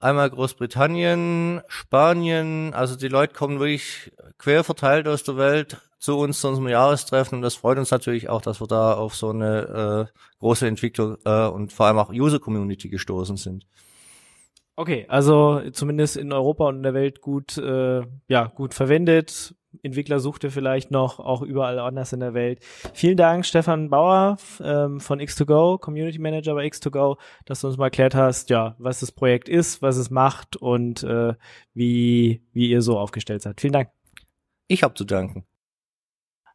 [0.00, 6.40] einmal Großbritannien, Spanien, also die Leute kommen wirklich quer verteilt aus der Welt zu uns
[6.40, 10.08] zu unserem Jahrestreffen und das freut uns natürlich auch, dass wir da auf so eine
[10.10, 13.66] äh, große Entwicklung äh, und vor allem auch User-Community gestoßen sind.
[14.80, 19.54] Okay, also zumindest in Europa und in der Welt gut, äh, ja, gut verwendet.
[19.82, 22.60] Entwickler sucht ihr vielleicht noch, auch überall anders in der Welt.
[22.94, 27.88] Vielen Dank, Stefan Bauer ähm, von X2Go, Community Manager bei X2Go, dass du uns mal
[27.88, 31.34] erklärt hast, ja, was das Projekt ist, was es macht und äh,
[31.74, 33.60] wie, wie ihr so aufgestellt seid.
[33.60, 33.90] Vielen Dank.
[34.66, 35.44] Ich habe zu danken.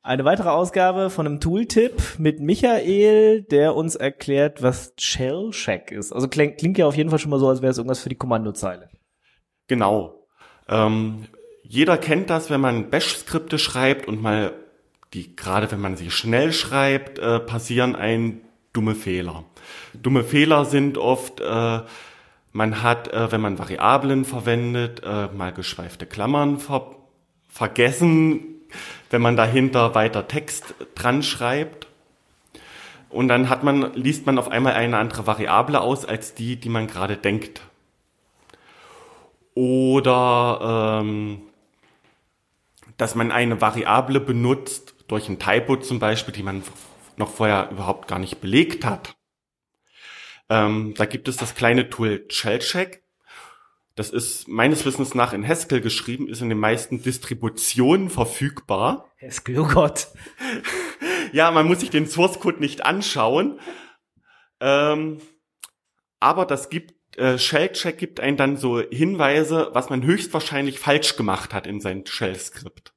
[0.06, 6.14] Eine weitere Ausgabe von einem Tooltip mit Michael, der uns erklärt, was Shell Check ist.
[6.14, 8.10] Also klingt, klingt ja auf jeden Fall schon mal so, als wäre es irgendwas für
[8.10, 8.90] die Kommandozeile.
[9.66, 10.28] Genau.
[10.70, 11.26] Ähm,
[11.64, 14.54] jeder kennt das, wenn man Bash-Skripte schreibt und mal
[15.16, 18.42] die, gerade wenn man sie schnell schreibt, äh, passieren ein
[18.74, 19.44] dumme Fehler.
[19.96, 21.80] Dumme Fehler sind oft, äh,
[22.52, 26.92] man hat, äh, wenn man Variablen verwendet, äh, mal geschweifte Klammern ver
[27.48, 28.55] vergessen,
[29.10, 31.88] wenn man dahinter weiter Text dran schreibt.
[33.10, 36.70] Und dann hat man, liest man auf einmal eine andere Variable aus als die, die
[36.70, 37.62] man gerade denkt.
[39.54, 41.42] Oder ähm,
[42.98, 46.64] dass man eine Variable benutzt, durch ein Typo zum Beispiel, die man
[47.18, 49.16] noch vorher überhaupt gar nicht belegt hat.
[50.50, 53.05] Ähm, da gibt es das kleine Tool Shellcheck.
[53.96, 59.10] Das ist meines Wissens nach in Haskell geschrieben, ist in den meisten Distributionen verfügbar.
[59.22, 60.08] Haskell, oh Gott.
[61.32, 63.60] Ja, man muss sich den Source Code nicht anschauen.
[64.62, 65.18] Ähm,
[66.22, 71.54] aber das gibt, äh, Shellcheck gibt einen dann so Hinweise, was man höchstwahrscheinlich falsch gemacht
[71.54, 72.94] hat in sein Shell-Skript.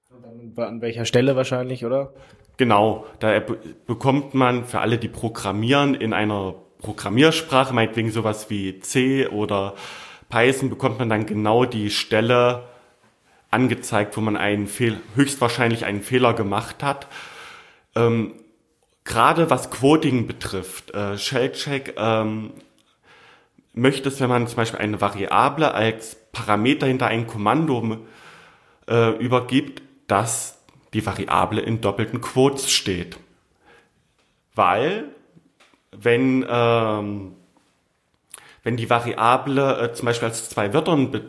[0.56, 2.14] An welcher Stelle wahrscheinlich, oder?
[2.58, 8.78] Genau, da be bekommt man für alle, die programmieren, in einer Programmiersprache, meinetwegen sowas wie
[8.80, 9.74] C oder
[10.28, 12.64] Python, bekommt man dann genau die Stelle
[13.50, 17.06] angezeigt, wo man einen Fehl höchstwahrscheinlich einen Fehler gemacht hat.
[17.94, 18.34] Ähm,
[19.04, 22.52] Gerade was Quoting betrifft, äh, Shellcheck ähm,
[23.72, 28.00] möchte es, wenn man zum Beispiel eine Variable als Parameter hinter ein Kommando
[28.86, 30.58] äh, übergibt, dass
[30.92, 33.18] die Variable in doppelten Quotes steht.
[34.54, 35.08] Weil,
[35.90, 37.34] wenn, ähm,
[38.68, 41.22] wenn die Variable äh, zum Beispiel aus zwei Wörtern be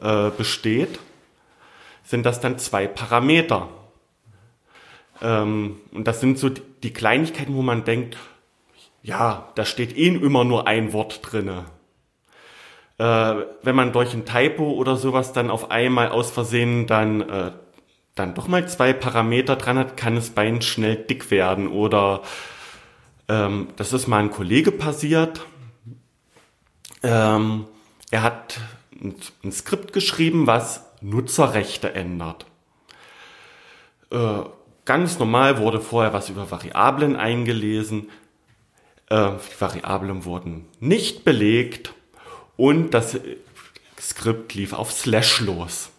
[0.00, 0.98] äh, besteht,
[2.04, 3.68] sind das dann zwei Parameter.
[5.20, 8.16] Ähm, und das sind so die, Kleinigkeiten, wo man denkt,
[9.02, 11.66] ja, da steht eh immer nur ein Wort drinne.
[12.96, 17.50] Äh, wenn man durch ein Typo oder sowas dann auf einmal aus Versehen dann äh,
[18.14, 21.68] dann doch mal zwei Parameter dran hat, kann es Bein schnell dick werden.
[21.68, 22.22] Oder
[23.28, 25.46] ähm, das ist mal ein Kollege passiert.
[27.02, 27.66] Ähm,
[28.10, 28.60] er hat
[29.00, 32.46] ein, ein, Skript geschrieben, was Nutzerrechte ändert.
[34.10, 34.40] Äh,
[34.84, 38.08] ganz normal wurde vorher was über Variablen eingelesen.
[39.08, 41.92] Äh, die Variablen wurden nicht belegt
[42.56, 43.18] und das
[44.00, 45.90] Skript lief auf Slash los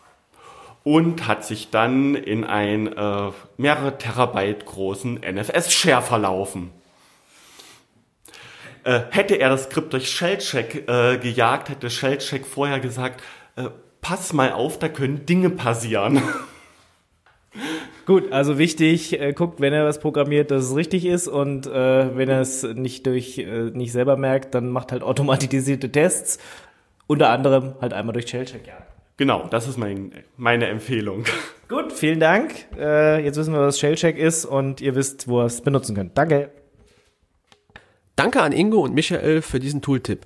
[0.87, 6.71] und hat sich dann in ein äh, mehrere Terabyte großen NFS-Share verlaufen.
[8.83, 13.21] Äh, hätte er das Skript durch Shellcheck äh, gejagt, hätte Shellcheck vorher gesagt,
[13.55, 13.69] äh,
[14.01, 16.21] pass mal auf, da können Dinge passieren.
[18.05, 22.15] Gut, also wichtig, äh, guckt, wenn er was programmiert, dass es richtig ist und äh,
[22.15, 26.39] wenn er es nicht durch äh, nicht selber merkt, dann macht halt automatisierte Tests,
[27.07, 28.77] unter anderem halt einmal durch Shellcheck, ja.
[29.17, 31.25] Genau, das ist mein, meine Empfehlung.
[31.67, 32.53] Gut, vielen Dank.
[32.77, 36.17] Äh, jetzt wissen wir, was Shellcheck ist und ihr wisst, wo ihr es benutzen könnt.
[36.17, 36.51] Danke.
[38.17, 40.25] Danke an Ingo und Michael für diesen Tooltip.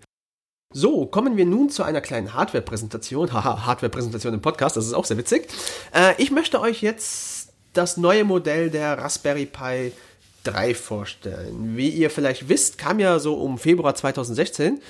[0.74, 3.34] So, kommen wir nun zu einer kleinen Hardware-Präsentation.
[3.34, 5.50] Haha, Hardware-Präsentation im Podcast, das ist auch sehr witzig.
[5.94, 9.92] Äh, ich möchte euch jetzt das neue Modell der Raspberry Pi
[10.46, 11.76] 3 vorstellen.
[11.76, 14.82] Wie ihr vielleicht wisst, kam ja so um Februar 2016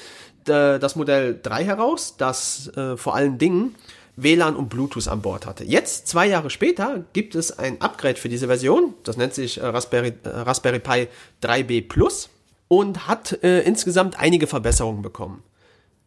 [0.46, 3.76] das Modell 3 heraus, das äh, vor allen Dingen
[4.16, 5.64] WLAN und Bluetooth an Bord hatte.
[5.64, 8.94] Jetzt, zwei Jahre später, gibt es ein Upgrade für diese Version.
[9.04, 11.08] Das nennt sich äh, Raspberry, äh, Raspberry Pi
[11.44, 12.30] 3B Plus
[12.72, 15.44] und hat äh, insgesamt einige Verbesserungen bekommen.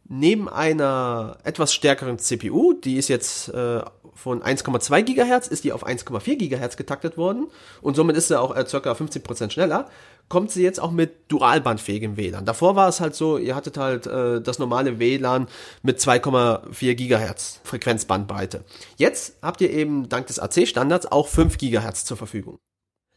[0.09, 3.83] Neben einer etwas stärkeren CPU, die ist jetzt äh,
[4.15, 7.49] von 1,2 GHz, ist die auf 1,4 GHz getaktet worden
[7.83, 8.93] und somit ist sie auch äh, ca.
[8.93, 9.91] 15% schneller,
[10.31, 12.47] kommt sie jetzt auch mit dualbandfähigem WLAN.
[12.47, 15.49] Davor war es halt so, ihr hattet halt äh, das normale WLAN
[15.83, 18.65] mit 2,4 GHz Frequenzbandbreite.
[18.97, 22.59] Jetzt habt ihr eben dank des AC-Standards auch 5 GHz zur Verfügung.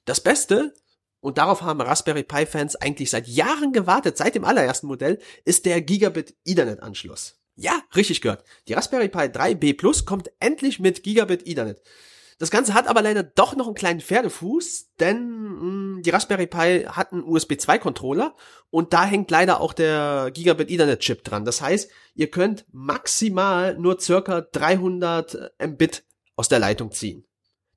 [0.03, 0.73] Das Beste,
[1.19, 5.81] und darauf haben Raspberry Pi-Fans eigentlich seit Jahren gewartet, seit dem allerersten Modell, ist der
[5.81, 7.39] Gigabit Ethernet-Anschluss.
[7.55, 8.43] Ja, richtig gehört.
[8.67, 11.81] Die Raspberry Pi 3B Plus kommt endlich mit Gigabit Ethernet.
[12.39, 16.85] Das Ganze hat aber leider doch noch einen kleinen Pferdefuß, denn mh, die Raspberry Pi
[16.87, 18.35] hat einen USB 2 Controller
[18.69, 21.45] und da hängt leider auch der Gigabit Ethernet Chip dran.
[21.45, 26.03] Das heißt, ihr könnt maximal nur circa 300 Mbit
[26.35, 27.25] aus der Leitung ziehen.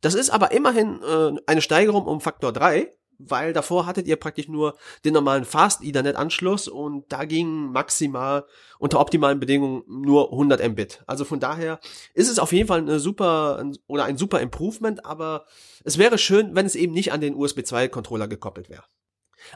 [0.02, 2.92] Das ist aber immerhin äh, eine Steigerung um Faktor 3
[3.28, 8.44] weil davor hattet ihr praktisch nur den normalen Fast Ethernet Anschluss und da ging maximal
[8.78, 11.02] unter optimalen Bedingungen nur 100 Mbit.
[11.06, 11.80] Also von daher
[12.14, 15.44] ist es auf jeden Fall eine super oder ein super Improvement, aber
[15.84, 18.84] es wäre schön, wenn es eben nicht an den USB 2 Controller gekoppelt wäre.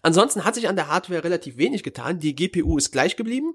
[0.03, 2.19] Ansonsten hat sich an der Hardware relativ wenig getan.
[2.19, 3.55] Die GPU ist gleich geblieben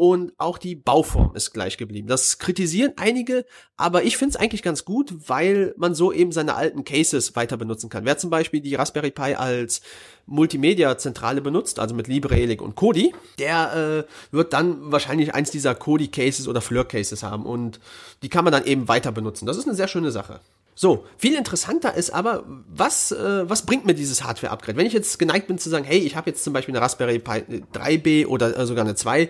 [0.00, 2.08] und auch die Bauform ist gleich geblieben.
[2.08, 3.44] Das kritisieren einige,
[3.76, 7.58] aber ich finde es eigentlich ganz gut, weil man so eben seine alten Cases weiter
[7.58, 8.06] benutzen kann.
[8.06, 9.82] Wer zum Beispiel die Raspberry Pi als
[10.24, 16.48] Multimedia-Zentrale benutzt, also mit LibreElic und Kodi, der äh, wird dann wahrscheinlich eins dieser Kodi-Cases
[16.48, 17.78] oder Fleur-Cases haben und
[18.22, 19.44] die kann man dann eben weiter benutzen.
[19.44, 20.40] Das ist eine sehr schöne Sache.
[20.74, 24.78] So, viel interessanter ist aber, was, äh, was bringt mir dieses Hardware-Upgrade?
[24.78, 27.18] Wenn ich jetzt geneigt bin zu sagen, hey, ich habe jetzt zum Beispiel eine Raspberry
[27.18, 29.28] Pi 3B oder äh, sogar eine 2,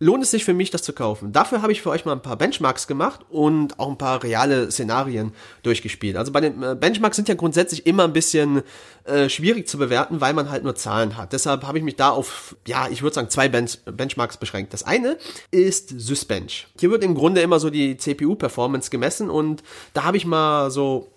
[0.00, 1.32] lohnt es sich für mich, das zu kaufen.
[1.32, 4.70] Dafür habe ich für euch mal ein paar Benchmarks gemacht und auch ein paar reale
[4.70, 5.32] Szenarien
[5.62, 6.16] durchgespielt.
[6.16, 8.62] Also bei den äh, Benchmarks sind ja grundsätzlich immer ein bisschen
[9.04, 11.32] äh, schwierig zu bewerten, weil man halt nur Zahlen hat.
[11.32, 14.72] Deshalb habe ich mich da auf, ja, ich würde sagen, zwei Bench Benchmarks beschränkt.
[14.72, 15.18] Das eine
[15.50, 16.68] ist Sysbench.
[16.78, 19.62] Hier wird im Grunde immer so die CPU-Performance gemessen und
[19.94, 21.08] da habe ich mal so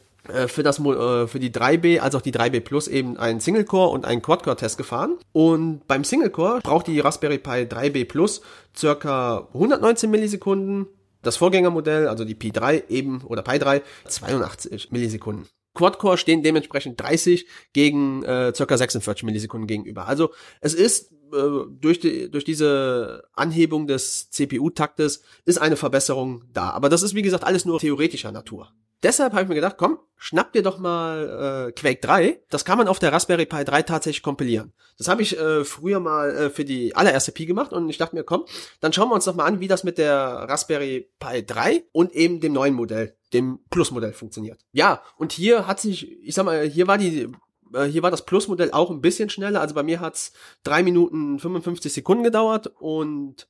[0.47, 3.89] für das äh, für die 3B als auch die 3B Plus eben einen Single Core
[3.89, 8.05] und einen Quad Core Test gefahren und beim Single Core braucht die Raspberry Pi 3B
[8.05, 8.41] Plus
[8.75, 10.87] circa 119 Millisekunden,
[11.21, 15.47] das Vorgängermodell, also die Pi 3 eben oder Pi 3 82 Millisekunden.
[15.73, 20.07] Quad-Core stehen dementsprechend 30 gegen äh, circa 46 Millisekunden gegenüber.
[20.07, 26.69] Also es ist äh, durch, die, durch diese Anhebung des CPU-Taktes ist eine Verbesserung da.
[26.71, 28.71] Aber das ist wie gesagt alles nur theoretischer Natur.
[29.03, 32.43] Deshalb habe ich mir gedacht, komm, schnapp dir doch mal äh, Quake 3.
[32.49, 34.73] Das kann man auf der Raspberry Pi 3 tatsächlich kompilieren.
[34.99, 38.15] Das habe ich äh, früher mal äh, für die allererste Pi gemacht und ich dachte
[38.15, 38.45] mir, komm,
[38.79, 42.13] dann schauen wir uns doch mal an, wie das mit der Raspberry Pi 3 und
[42.13, 44.61] eben dem neuen Modell, dem Plus-Modell funktioniert.
[44.71, 47.27] Ja, und hier hat sich, ich sag mal, hier war die
[47.73, 49.61] äh, hier war das Plus-Modell auch ein bisschen schneller.
[49.61, 53.47] Also bei mir hat's drei Minuten 55 Sekunden gedauert und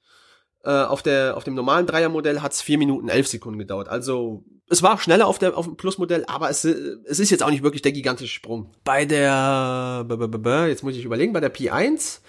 [0.64, 3.90] äh, auf, der, auf dem normalen Dreiermodell hat's vier Minuten elf Sekunden gedauert.
[3.90, 7.50] Also es war schneller auf, der, auf dem Plus-Modell, aber es, es ist jetzt auch
[7.50, 8.72] nicht wirklich der gigantische Sprung.
[8.84, 10.06] Bei der,
[10.68, 12.20] jetzt muss ich überlegen, bei der P1,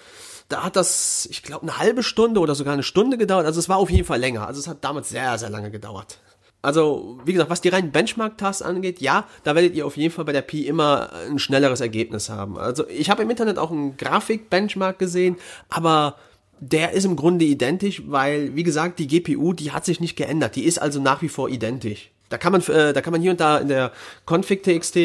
[0.49, 3.45] da hat das, ich glaube, eine halbe Stunde oder sogar eine Stunde gedauert.
[3.45, 4.45] Also es war auf jeden Fall länger.
[4.45, 6.19] Also es hat damals sehr, sehr lange gedauert.
[6.63, 10.23] Also, wie gesagt, was die reinen Benchmark-Tasks angeht, ja, da werdet ihr auf jeden Fall
[10.23, 12.57] bei der Pi immer ein schnelleres Ergebnis haben.
[12.57, 15.35] Also, ich habe im Internet auch einen Grafik-Benchmark gesehen,
[15.67, 16.15] aber
[16.61, 20.55] der ist im Grunde identisch, weil, wie gesagt, die GPU, die hat sich nicht geändert.
[20.55, 22.11] Die ist also nach wie vor identisch.
[22.29, 23.91] Da kann man, äh, da kann man hier und da in der
[24.25, 24.97] Config.txt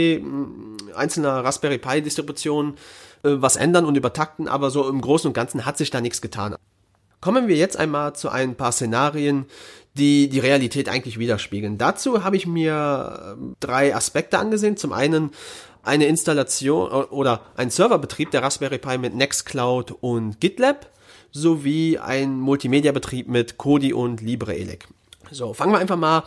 [0.94, 2.74] einzelner Raspberry Pi Distribution
[3.24, 6.22] äh, was ändern und übertakten, aber so im Großen und Ganzen hat sich da nichts
[6.22, 6.54] getan.
[7.20, 9.46] Kommen wir jetzt einmal zu ein paar Szenarien,
[9.94, 11.79] die die Realität eigentlich widerspiegeln.
[11.79, 14.77] Dazu habe ich mir äh, drei Aspekte angesehen.
[14.77, 15.31] Zum einen
[15.83, 20.90] eine Installation oder ein Serverbetrieb der Raspberry Pi mit Nextcloud und GitLab
[21.31, 24.88] sowie ein Multimedia-Betrieb mit Kodi und LibreElic.
[25.31, 26.24] So, fangen wir einfach mal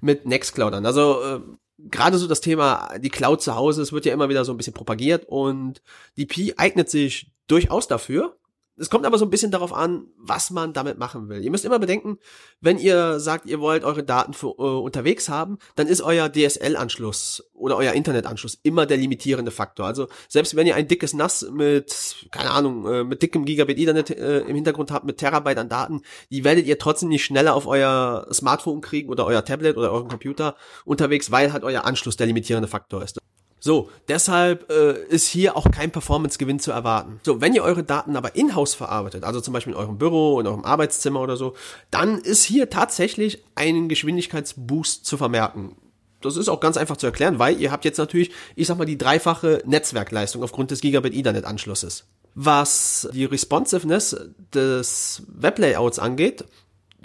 [0.00, 0.86] mit Nextcloud an.
[0.86, 1.40] Also äh,
[1.78, 4.56] gerade so das Thema die Cloud zu Hause, es wird ja immer wieder so ein
[4.56, 5.82] bisschen propagiert und
[6.16, 8.36] die Pi eignet sich durchaus dafür.
[8.76, 11.44] Es kommt aber so ein bisschen darauf an, was man damit machen will.
[11.44, 12.18] Ihr müsst immer bedenken,
[12.60, 17.44] wenn ihr sagt, ihr wollt eure Daten für, äh, unterwegs haben, dann ist euer DSL-Anschluss
[17.52, 19.86] oder euer Internetanschluss immer der limitierende Faktor.
[19.86, 24.10] Also selbst wenn ihr ein dickes NAS mit, keine Ahnung, äh, mit dickem Gigabit Ethernet
[24.10, 27.68] äh, im Hintergrund habt, mit Terabyte an Daten, die werdet ihr trotzdem nicht schneller auf
[27.68, 32.26] euer Smartphone kriegen oder euer Tablet oder euren Computer unterwegs, weil halt euer Anschluss der
[32.26, 33.18] limitierende Faktor ist.
[33.64, 37.18] So, deshalb äh, ist hier auch kein Performance-Gewinn zu erwarten.
[37.22, 40.46] So, wenn ihr eure Daten aber in-house verarbeitet, also zum Beispiel in eurem Büro, in
[40.46, 41.54] eurem Arbeitszimmer oder so,
[41.90, 45.76] dann ist hier tatsächlich ein Geschwindigkeitsboost zu vermerken.
[46.20, 48.84] Das ist auch ganz einfach zu erklären, weil ihr habt jetzt natürlich, ich sag mal,
[48.84, 52.04] die dreifache Netzwerkleistung aufgrund des Gigabit Ethernet Anschlusses.
[52.34, 54.14] Was die Responsiveness
[54.52, 56.44] des Weblayouts angeht,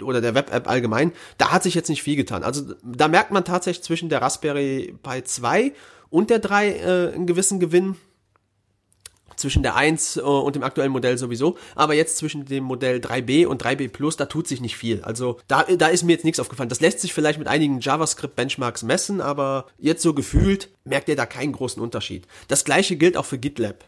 [0.02, 2.42] oder der Web-App allgemein, da hat sich jetzt nicht viel getan.
[2.42, 5.74] Also da merkt man tatsächlich zwischen der Raspberry Pi 2
[6.10, 7.96] und der 3 äh, einen gewissen Gewinn
[9.40, 13.46] zwischen der 1 äh, und dem aktuellen Modell sowieso, aber jetzt zwischen dem Modell 3B
[13.46, 15.02] und 3B Plus, da tut sich nicht viel.
[15.02, 16.68] Also da, da ist mir jetzt nichts aufgefallen.
[16.68, 21.26] Das lässt sich vielleicht mit einigen JavaScript-Benchmarks messen, aber jetzt so gefühlt merkt ihr da
[21.26, 22.26] keinen großen Unterschied.
[22.48, 23.84] Das gleiche gilt auch für GitLab.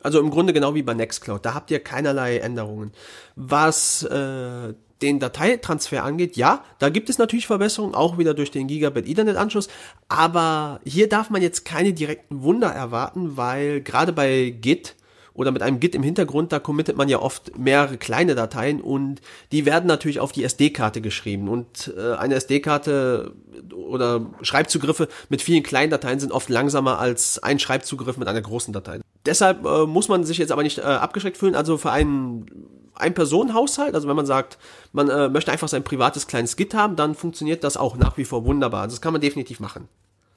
[0.00, 1.44] Also im Grunde genau wie bei Nextcloud.
[1.44, 2.92] Da habt ihr keinerlei Änderungen.
[3.36, 8.66] Was äh, den Dateitransfer angeht, ja, da gibt es natürlich Verbesserungen, auch wieder durch den
[8.66, 9.68] Gigabit Ethernet-Anschluss,
[10.08, 14.94] aber hier darf man jetzt keine direkten Wunder erwarten, weil gerade bei Git
[15.34, 19.20] oder mit einem Git im Hintergrund, da committet man ja oft mehrere kleine Dateien und
[19.50, 23.32] die werden natürlich auf die SD-Karte geschrieben und äh, eine SD-Karte
[23.74, 28.72] oder Schreibzugriffe mit vielen kleinen Dateien sind oft langsamer als ein Schreibzugriff mit einer großen
[28.72, 29.00] Datei.
[29.26, 31.54] Deshalb äh, muss man sich jetzt aber nicht äh, abgeschreckt fühlen.
[31.54, 32.46] Also für einen
[32.94, 34.58] ein-Personen-Haushalt, also wenn man sagt,
[34.92, 38.24] man äh, möchte einfach sein privates kleines Git haben, dann funktioniert das auch nach wie
[38.24, 38.82] vor wunderbar.
[38.82, 39.88] Also das kann man definitiv machen.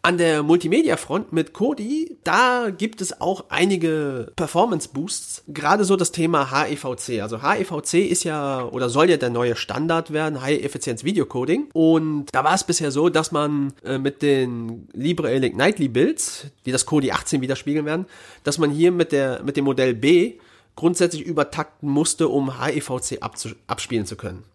[0.03, 5.43] An der Multimedia-Front mit Kodi, da gibt es auch einige Performance-Boosts.
[5.49, 7.21] Gerade so das Thema HEVC.
[7.21, 11.71] Also HEVC ist ja oder soll ja der neue Standard werden, High-Effizienz-Video-Coding.
[11.73, 16.71] Und da war es bisher so, dass man äh, mit den LibreElic Nightly Builds, die
[16.71, 18.05] das Kodi 18 widerspiegeln werden,
[18.45, 20.35] dass man hier mit der mit dem Modell B
[20.77, 23.19] grundsätzlich übertakten musste, um HEVC
[23.67, 24.45] abspielen zu können.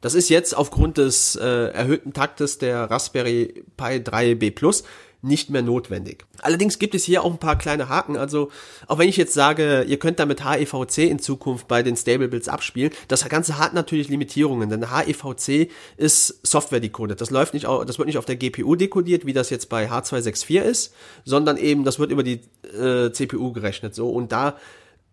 [0.00, 4.84] Das ist jetzt aufgrund des äh, erhöhten Taktes der Raspberry Pi 3B Plus
[5.22, 6.24] nicht mehr notwendig.
[6.42, 8.16] Allerdings gibt es hier auch ein paar kleine Haken.
[8.16, 8.50] Also
[8.86, 12.48] auch wenn ich jetzt sage, ihr könnt damit HEVC in Zukunft bei den Stable Builds
[12.48, 17.20] abspielen, das Ganze hat natürlich Limitierungen, denn HEVC ist Software decoded.
[17.20, 20.60] Das läuft nicht, das wird nicht auf der GPU dekodiert, wie das jetzt bei H264
[20.60, 20.94] ist,
[21.24, 22.42] sondern eben das wird über die
[22.78, 23.94] äh, CPU gerechnet.
[23.94, 24.56] So und da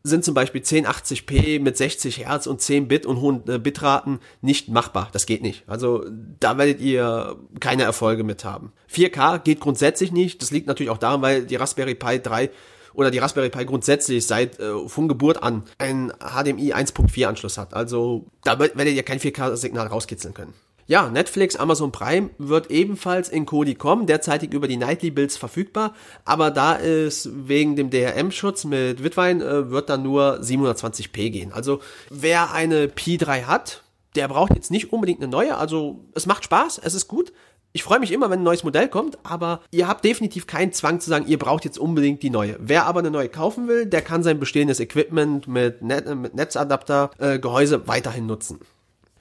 [0.06, 4.68] sind zum Beispiel 1080p mit 60 Hertz und 10 Bit und hohen äh, Bitraten nicht
[4.68, 5.10] machbar.
[5.14, 5.64] Das geht nicht.
[5.66, 6.06] Also
[6.39, 8.74] da werdet ihr keine Erfolge mit haben.
[8.93, 10.41] 4K geht grundsätzlich nicht.
[10.41, 12.49] Das liegt natürlich auch daran, weil die Raspberry Pi 3
[12.93, 17.74] oder die Raspberry Pi grundsätzlich seit äh, von Geburt an einen HDMI 1.4 Anschluss hat.
[17.74, 20.54] Also da werdet ihr kein 4K-Signal rauskitzeln können.
[20.86, 25.94] Ja, Netflix, Amazon Prime wird ebenfalls in Kodi kommen, derzeitig über die Nightly Builds verfügbar,
[26.26, 31.54] aber da ist wegen dem DRM-Schutz mit Witwein äh, wird dann nur 720p gehen.
[31.54, 31.80] Also
[32.10, 33.84] wer eine Pi 3 hat,
[34.16, 37.32] der braucht jetzt nicht unbedingt eine neue, also es macht Spaß, es ist gut.
[37.76, 41.00] Ich freue mich immer, wenn ein neues Modell kommt, aber ihr habt definitiv keinen Zwang
[41.00, 42.58] zu sagen, ihr braucht jetzt unbedingt die neue.
[42.60, 47.10] Wer aber eine neue kaufen will, der kann sein bestehendes Equipment mit, Net mit Netzadapter,
[47.18, 48.60] äh, Gehäuse weiterhin nutzen.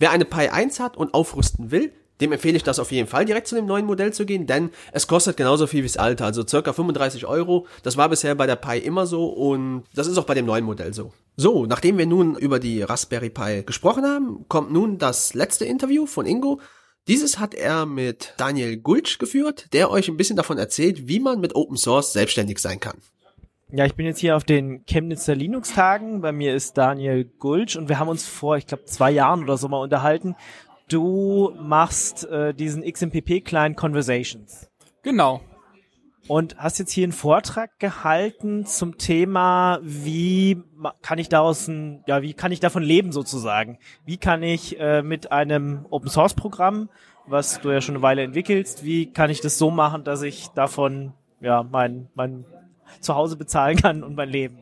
[0.03, 3.24] Wer eine Pi 1 hat und aufrüsten will, dem empfehle ich das auf jeden Fall,
[3.24, 6.24] direkt zu dem neuen Modell zu gehen, denn es kostet genauso viel wie das alte,
[6.24, 7.68] also circa 35 Euro.
[7.84, 10.64] Das war bisher bei der Pi immer so und das ist auch bei dem neuen
[10.64, 11.12] Modell so.
[11.36, 16.07] So, nachdem wir nun über die Raspberry Pi gesprochen haben, kommt nun das letzte Interview
[16.07, 16.61] von Ingo.
[17.07, 21.38] Dieses hat er mit Daniel Gulch geführt, der euch ein bisschen davon erzählt, wie man
[21.38, 22.98] mit Open Source selbstständig sein kann.
[23.75, 26.20] Ja, ich bin jetzt hier auf den Chemnitzer Linux-Tagen.
[26.20, 29.57] Bei mir ist Daniel Gulsch und wir haben uns vor, ich glaube, zwei Jahren oder
[29.57, 30.37] so mal unterhalten.
[30.91, 34.70] Du machst äh, diesen XMPP-Client Conversations.
[35.03, 35.41] Genau.
[36.29, 40.62] Und hast jetzt hier einen Vortrag gehalten zum Thema, wie
[41.01, 43.79] kann ich daraus ein, ja, wie kann ich davon leben sozusagen?
[44.05, 46.91] Wie kann ich äh, mit einem Open Source Programm,
[47.27, 50.49] was du ja schon eine Weile entwickelst, wie kann ich das so machen, dass ich
[50.49, 52.45] davon ja mein mein
[53.01, 54.59] zu Hause bezahlen kann und mein Leben.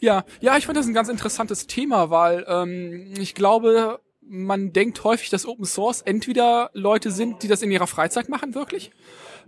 [0.00, 5.02] Ja, ja, ich finde das ein ganz interessantes Thema, weil ähm, ich glaube, man denkt
[5.04, 8.92] häufig, dass Open Source entweder Leute sind, die das in ihrer Freizeit machen, wirklich,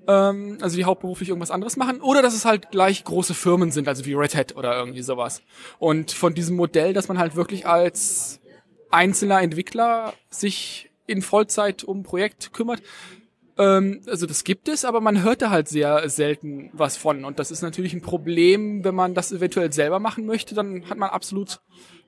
[0.06, 3.88] ähm, also die hauptberuflich irgendwas anderes machen, oder dass es halt gleich große Firmen sind,
[3.88, 5.42] also wie Red Hat oder irgendwie sowas.
[5.78, 8.40] Und von diesem Modell, dass man halt wirklich als
[8.90, 12.82] einzelner Entwickler sich in Vollzeit um ein Projekt kümmert,
[13.62, 17.24] ähm, also das gibt es, aber man hört da halt sehr selten was von.
[17.24, 20.98] Und das ist natürlich ein Problem, wenn man das eventuell selber machen möchte, dann hat
[20.98, 21.60] man absolut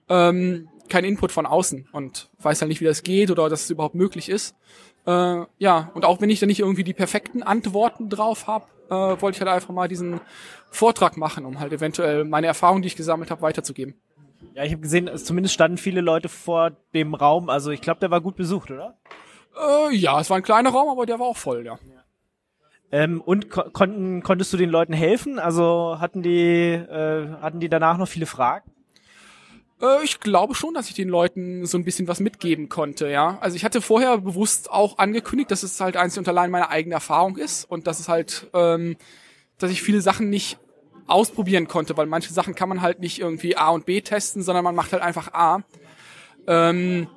[0.09, 3.71] ähm, keinen Input von außen und weiß halt nicht, wie das geht oder dass es
[3.71, 4.57] überhaupt möglich ist.
[5.07, 9.21] Äh, ja, und auch wenn ich da nicht irgendwie die perfekten Antworten drauf habe, äh,
[9.23, 10.21] wollte ich halt einfach mal diesen
[10.71, 13.95] Vortrag machen, um halt eventuell meine Erfahrungen, die ich gesammelt habe, weiterzugeben.
[14.55, 17.49] Ja, ich habe gesehen, zumindest standen viele Leute vor dem Raum.
[17.49, 18.99] Also ich glaube, der war gut besucht, oder?
[19.57, 21.79] Äh, ja, es war ein kleiner Raum, aber der war auch voll, ja.
[22.93, 25.39] Ähm, und ko konnten, konntest du den Leuten helfen?
[25.39, 28.71] Also hatten die, äh, hatten die danach noch viele Fragen?
[29.81, 33.39] Äh, ich glaube schon, dass ich den Leuten so ein bisschen was mitgeben konnte, ja.
[33.41, 36.95] Also ich hatte vorher bewusst auch angekündigt, dass es halt einzig und allein meine eigene
[36.95, 38.97] Erfahrung ist und dass es halt, ähm,
[39.59, 40.59] dass ich viele Sachen nicht
[41.07, 44.65] ausprobieren konnte, weil manche Sachen kann man halt nicht irgendwie A und B testen, sondern
[44.65, 45.63] man macht halt einfach A.
[46.47, 47.09] Ähm,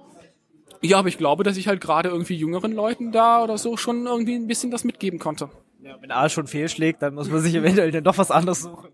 [0.82, 4.06] ja, aber ich glaube, dass ich halt gerade irgendwie jüngeren Leuten da oder so schon
[4.06, 5.50] irgendwie ein bisschen das mitgeben konnte.
[5.82, 8.90] Ja, wenn A schon fehlschlägt, dann muss man sich eventuell dann doch was anderes suchen.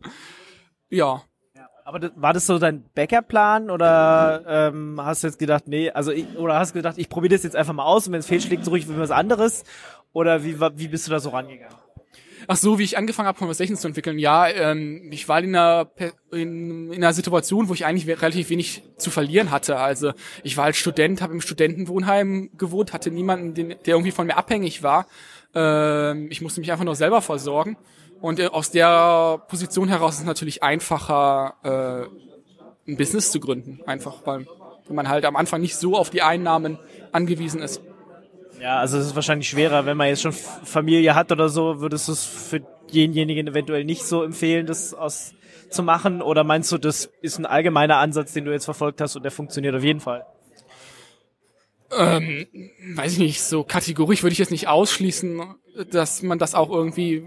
[0.89, 1.23] Ja.
[1.55, 5.89] ja aber das, war das so dein Backup-Plan oder ähm, hast du jetzt gedacht, nee,
[5.91, 8.19] also ich, oder hast du gedacht, ich probiere das jetzt einfach mal aus und wenn
[8.19, 9.63] es fehlschlägt, suche ich was anderes?
[10.11, 11.75] Oder wie, wie bist du da so rangegangen?
[12.47, 14.19] Ach so, wie ich angefangen habe, Conversations zu entwickeln.
[14.19, 15.91] Ja, ähm, ich war in einer,
[16.31, 19.77] in, in einer Situation, wo ich eigentlich relativ wenig zu verlieren hatte.
[19.77, 20.13] Also
[20.43, 24.37] ich war als Student, habe im Studentenwohnheim gewohnt, hatte niemanden, den, der irgendwie von mir
[24.37, 25.07] abhängig war.
[25.55, 27.77] Ähm, ich musste mich einfach nur selber versorgen.
[28.21, 33.79] Und äh, aus der Position heraus ist es natürlich einfacher, äh, ein Business zu gründen.
[33.85, 34.45] Einfach, weil,
[34.85, 36.77] weil man halt am Anfang nicht so auf die Einnahmen
[37.11, 37.81] angewiesen ist.
[38.63, 42.07] Ja, also es ist wahrscheinlich schwerer, wenn man jetzt schon Familie hat oder so, würdest
[42.07, 42.61] du es für
[42.93, 45.33] denjenigen eventuell nicht so empfehlen, das aus
[45.69, 46.21] zu machen?
[46.21, 49.33] Oder meinst du, das ist ein allgemeiner Ansatz, den du jetzt verfolgt hast und der
[49.33, 50.25] funktioniert auf jeden Fall?
[51.91, 52.47] ähm,
[52.95, 55.41] weiß ich nicht, so kategorisch würde ich jetzt nicht ausschließen,
[55.91, 57.25] dass man das auch irgendwie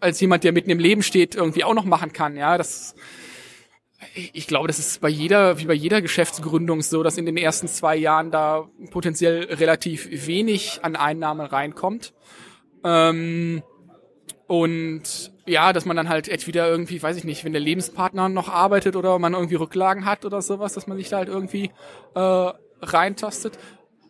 [0.00, 2.36] als jemand, der mitten im Leben steht, irgendwie auch noch machen kann.
[2.36, 2.94] Ja, das,
[4.14, 7.68] ich glaube, das ist bei jeder, wie bei jeder Geschäftsgründung so, dass in den ersten
[7.68, 12.14] zwei Jahren da potenziell relativ wenig an Einnahmen reinkommt.
[12.84, 13.62] Ähm,
[14.46, 18.48] und ja, dass man dann halt entweder irgendwie, weiß ich nicht, wenn der Lebenspartner noch
[18.48, 21.70] arbeitet oder man irgendwie Rücklagen hat oder sowas, dass man sich da halt irgendwie
[22.14, 22.50] äh,
[22.82, 23.58] reintastet.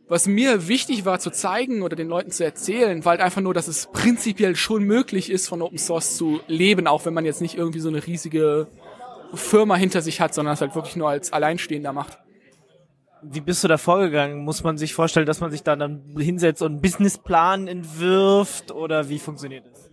[0.09, 3.55] Was mir wichtig war zu zeigen oder den Leuten zu erzählen, war halt einfach nur,
[3.55, 7.41] dass es prinzipiell schon möglich ist, von Open Source zu leben, auch wenn man jetzt
[7.41, 8.69] nicht irgendwie so eine riesige
[9.35, 12.19] Firma hinter sich hat, sondern es halt wirklich nur als Alleinstehender macht.
[13.23, 14.45] Wie bist du da vorgegangen?
[14.45, 19.09] Muss man sich vorstellen, dass man sich da dann hinsetzt und einen Businessplan entwirft oder
[19.09, 19.91] wie funktioniert das?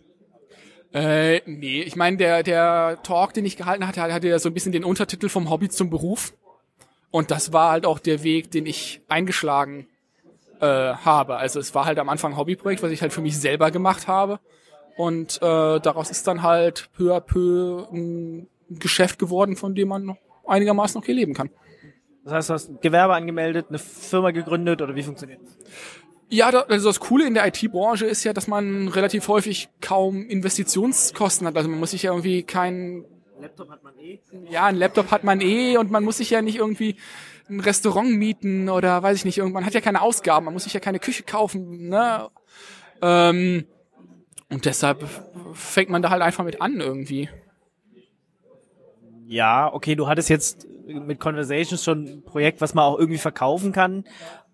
[0.93, 4.53] Äh, nee, ich meine, der, der Talk, den ich gehalten hatte, hatte ja so ein
[4.53, 6.33] bisschen den Untertitel vom Hobby zum Beruf.
[7.09, 9.87] Und das war halt auch der Weg, den ich eingeschlagen
[10.59, 11.37] äh, habe.
[11.37, 14.07] Also es war halt am Anfang ein Hobbyprojekt, was ich halt für mich selber gemacht
[14.07, 14.39] habe.
[14.95, 20.05] Und äh, daraus ist dann halt peu à peu ein Geschäft geworden, von dem man
[20.05, 21.49] noch einigermaßen okay leben kann.
[22.23, 25.57] Das heißt, du hast ein Gewerbe angemeldet, eine Firma gegründet oder wie funktioniert das?
[26.29, 31.45] Ja, also das Coole in der IT-Branche ist ja, dass man relativ häufig kaum Investitionskosten
[31.45, 31.55] hat.
[31.57, 33.05] Also man muss sich ja irgendwie kein
[33.39, 34.19] Laptop hat man eh.
[34.49, 36.95] ja, ein Laptop hat man eh und man muss sich ja nicht irgendwie
[37.49, 40.73] ein Restaurant mieten oder weiß ich nicht, irgendwann hat ja keine Ausgaben, man muss sich
[40.73, 42.29] ja keine Küche kaufen, ne?
[43.01, 43.65] Ähm,
[44.49, 45.03] und deshalb
[45.53, 47.29] fängt man da halt einfach mit an irgendwie.
[49.33, 53.71] Ja, okay, du hattest jetzt mit Conversations schon ein Projekt, was man auch irgendwie verkaufen
[53.71, 54.03] kann.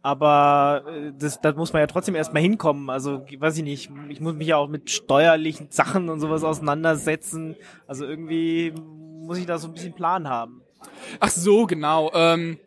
[0.01, 2.89] Aber äh, das, das muss man ja trotzdem erstmal hinkommen.
[2.89, 7.57] Also, weiß ich nicht, ich muss mich ja auch mit steuerlichen Sachen und sowas auseinandersetzen.
[7.87, 8.73] Also irgendwie
[9.21, 10.61] muss ich da so ein bisschen Plan haben.
[11.19, 12.09] Ach so, genau.
[12.13, 12.57] Ähm,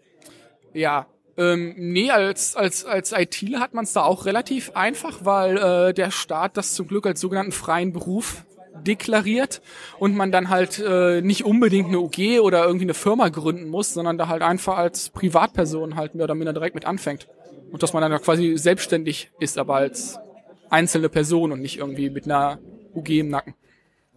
[0.74, 1.06] ja,
[1.38, 5.94] ähm, nee, als, als, als ITler hat man es da auch relativ einfach, weil äh,
[5.94, 8.44] der Staat das zum Glück als sogenannten freien Beruf
[8.86, 9.62] deklariert
[9.98, 13.94] und man dann halt äh, nicht unbedingt eine UG oder irgendwie eine Firma gründen muss,
[13.94, 17.28] sondern da halt einfach als Privatperson halt mehr oder minder direkt mit anfängt.
[17.70, 20.18] Und dass man dann quasi selbstständig ist, aber als
[20.68, 22.58] einzelne Person und nicht irgendwie mit einer
[22.94, 23.54] UG im Nacken.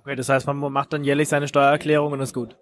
[0.02, 2.58] Okay, das heißt, man macht dann jährlich seine Steuererklärung und ist gut.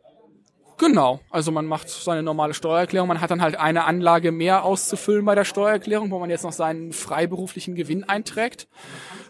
[0.77, 5.23] Genau, also man macht seine normale Steuererklärung, man hat dann halt eine Anlage mehr auszufüllen
[5.23, 8.67] bei der Steuererklärung, wo man jetzt noch seinen freiberuflichen Gewinn einträgt.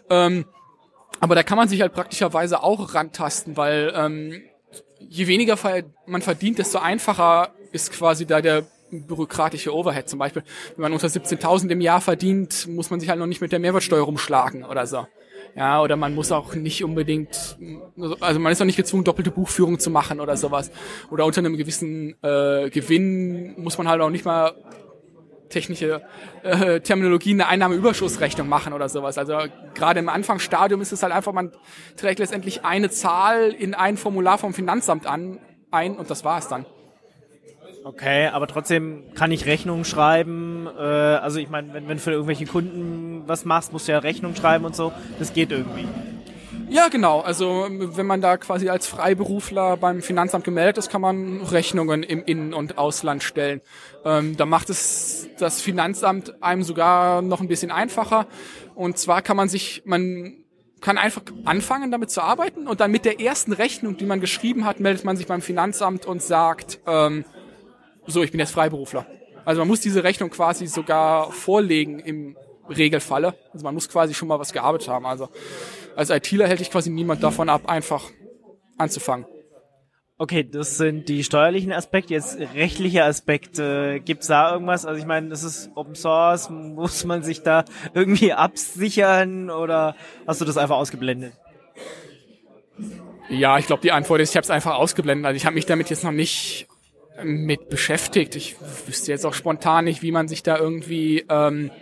[0.08, 0.46] Ähm,
[1.24, 4.42] aber da kann man sich halt praktischerweise auch rantasten, weil ähm,
[5.00, 5.56] je weniger
[6.04, 10.06] man verdient, desto einfacher ist quasi da der bürokratische Overhead.
[10.06, 10.42] Zum Beispiel,
[10.76, 13.58] wenn man unter 17.000 im Jahr verdient, muss man sich halt noch nicht mit der
[13.58, 15.06] Mehrwertsteuer rumschlagen oder so.
[15.56, 17.56] Ja, oder man muss auch nicht unbedingt,
[18.20, 20.70] also man ist auch nicht gezwungen, doppelte Buchführung zu machen oder sowas.
[21.10, 24.52] Oder unter einem gewissen äh, Gewinn muss man halt auch nicht mal
[25.54, 26.02] technische
[26.42, 29.16] äh, Terminologie eine Einnahmeüberschussrechnung machen oder sowas.
[29.16, 29.38] Also
[29.74, 31.52] gerade im Anfangsstadium ist es halt einfach, man
[31.96, 35.38] trägt letztendlich eine Zahl in ein Formular vom Finanzamt an
[35.70, 36.66] ein und das war's dann.
[37.84, 40.66] Okay, aber trotzdem kann ich Rechnungen schreiben.
[40.66, 43.98] Äh, also ich meine, wenn, wenn du für irgendwelche Kunden was machst, musst du ja
[43.98, 44.92] Rechnung schreiben und so.
[45.18, 45.86] Das geht irgendwie.
[46.68, 47.20] Ja, genau.
[47.20, 52.24] Also wenn man da quasi als Freiberufler beim Finanzamt gemeldet ist, kann man Rechnungen im
[52.24, 53.60] In- und Ausland stellen.
[54.04, 58.26] Ähm, da macht es das Finanzamt einem sogar noch ein bisschen einfacher.
[58.74, 60.44] Und zwar kann man sich, man
[60.80, 64.64] kann einfach anfangen, damit zu arbeiten und dann mit der ersten Rechnung, die man geschrieben
[64.64, 67.24] hat, meldet man sich beim Finanzamt und sagt, ähm,
[68.06, 69.06] so, ich bin jetzt Freiberufler.
[69.44, 72.36] Also man muss diese Rechnung quasi sogar vorlegen im
[72.68, 73.34] Regelfalle.
[73.52, 75.06] Also man muss quasi schon mal was gearbeitet haben.
[75.06, 75.28] Also
[75.96, 78.10] als ITler hält dich quasi niemand davon ab, einfach
[78.78, 79.26] anzufangen.
[80.16, 82.14] Okay, das sind die steuerlichen Aspekte.
[82.14, 84.00] Jetzt rechtliche Aspekte.
[84.04, 84.86] Gibt's da irgendwas?
[84.86, 86.50] Also ich meine, das ist Open Source.
[86.50, 87.64] Muss man sich da
[87.94, 91.32] irgendwie absichern oder hast du das einfach ausgeblendet?
[93.28, 95.26] Ja, ich glaube, die Antwort ist, ich habe es einfach ausgeblendet.
[95.26, 96.68] Also ich habe mich damit jetzt noch nicht
[97.22, 98.36] mit beschäftigt.
[98.36, 101.72] Ich wüsste jetzt auch spontan nicht, wie man sich da irgendwie ähm,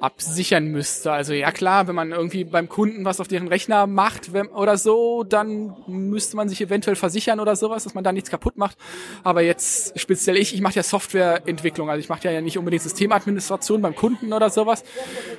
[0.00, 1.12] absichern müsste.
[1.12, 4.76] Also ja klar, wenn man irgendwie beim Kunden was auf deren Rechner macht wenn, oder
[4.76, 8.76] so, dann müsste man sich eventuell versichern oder sowas, dass man da nichts kaputt macht.
[9.24, 13.80] Aber jetzt speziell ich, ich mache ja Softwareentwicklung, also ich mache ja nicht unbedingt Systemadministration
[13.80, 14.84] beim Kunden oder sowas.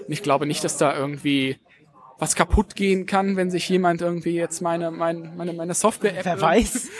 [0.08, 1.58] Und ich glaube nicht, dass da irgendwie
[2.20, 6.41] was kaputt gehen kann, wenn sich jemand irgendwie jetzt meine meine meine, meine Software-App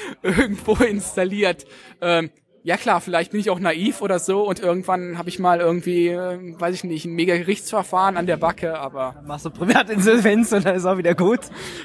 [0.22, 1.66] irgendwo installiert.
[2.02, 2.30] Ähm,
[2.68, 6.10] ja klar, vielleicht bin ich auch naiv oder so und irgendwann habe ich mal irgendwie,
[6.10, 10.66] äh, weiß ich nicht, ein mega Gerichtsverfahren an der Backe, aber Machst du Privatinsolvenz und
[10.66, 11.40] dann ist auch wieder gut.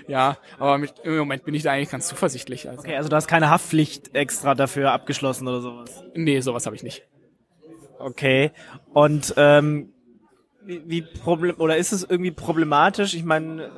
[0.08, 2.68] ja, aber mit, im Moment bin ich da eigentlich ganz zuversichtlich.
[2.68, 6.02] Also, Okay, also du hast keine Haftpflicht extra dafür abgeschlossen oder sowas.
[6.16, 7.06] Nee, sowas habe ich nicht.
[8.00, 8.50] Okay.
[8.92, 9.92] Und ähm,
[10.64, 13.14] wie, wie problem oder ist es irgendwie problematisch?
[13.14, 13.68] Ich meine, äh,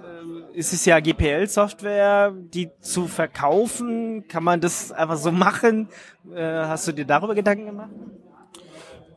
[0.54, 4.26] ist es ja GPL-Software, die zu verkaufen?
[4.28, 5.88] Kann man das einfach so machen?
[6.34, 7.90] Äh, hast du dir darüber Gedanken gemacht?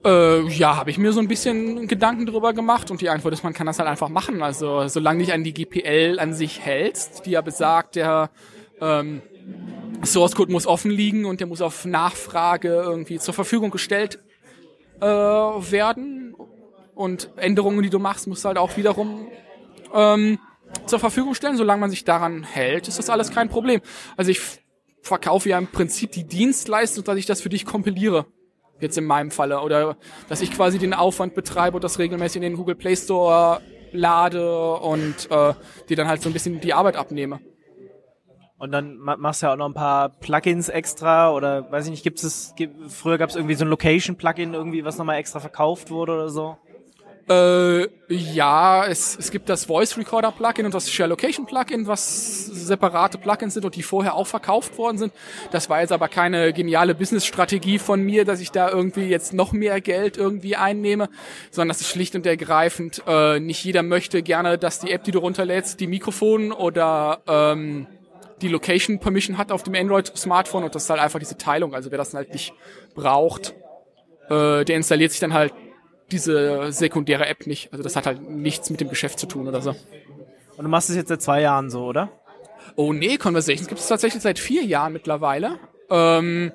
[0.03, 3.43] Äh, ja, habe ich mir so ein bisschen Gedanken drüber gemacht und die Antwort ist,
[3.43, 4.41] man kann das halt einfach machen.
[4.41, 8.29] Also solange dich an die GPL an sich hältst, die ja besagt, der
[8.81, 9.21] ähm,
[10.03, 14.19] Source Code muss offen liegen und der muss auf Nachfrage irgendwie zur Verfügung gestellt
[15.01, 16.35] äh, werden
[16.95, 19.27] und Änderungen, die du machst, musst du halt auch wiederum
[19.93, 20.39] ähm,
[20.85, 21.57] zur Verfügung stellen.
[21.57, 23.81] Solange man sich daran hält, ist das alles kein Problem.
[24.15, 24.41] Also ich
[25.01, 28.25] verkaufe ja im Prinzip die Dienstleistung, dass ich das für dich kompiliere.
[28.79, 29.61] Jetzt in meinem Falle.
[29.61, 29.97] Oder
[30.29, 33.61] dass ich quasi den Aufwand betreibe und das regelmäßig in den Google Play Store
[33.91, 35.53] lade und äh,
[35.89, 37.39] dir dann halt so ein bisschen die Arbeit abnehme.
[38.59, 41.91] Und dann ma- machst du ja auch noch ein paar Plugins extra oder weiß ich
[41.91, 42.53] nicht, gibt es
[42.89, 46.29] früher gab es irgendwie so ein Location Plugin irgendwie, was nochmal extra verkauft wurde oder
[46.29, 46.57] so?
[47.29, 52.45] Äh, ja, es, es gibt das Voice Recorder Plugin und das Share Location Plugin, was
[52.45, 55.13] separate Plugins sind und die vorher auch verkauft worden sind.
[55.51, 59.51] Das war jetzt aber keine geniale Business-Strategie von mir, dass ich da irgendwie jetzt noch
[59.51, 61.09] mehr Geld irgendwie einnehme,
[61.51, 65.11] sondern das ist schlicht und ergreifend, äh, nicht jeder möchte gerne, dass die App, die
[65.11, 67.87] du runterlädst, die Mikrofon oder ähm,
[68.41, 71.75] die Location Permission hat auf dem Android-Smartphone und das ist halt einfach diese Teilung.
[71.75, 72.53] Also wer das halt nicht
[72.95, 73.53] braucht,
[74.29, 75.53] äh, der installiert sich dann halt
[76.11, 77.71] diese sekundäre App nicht.
[77.71, 79.71] Also das hat halt nichts mit dem Geschäft zu tun oder so.
[79.71, 82.09] Und du machst es jetzt seit zwei Jahren so, oder?
[82.75, 85.59] Oh nee, Conversations gibt es tatsächlich seit vier Jahren mittlerweile.
[85.89, 86.51] Ähm,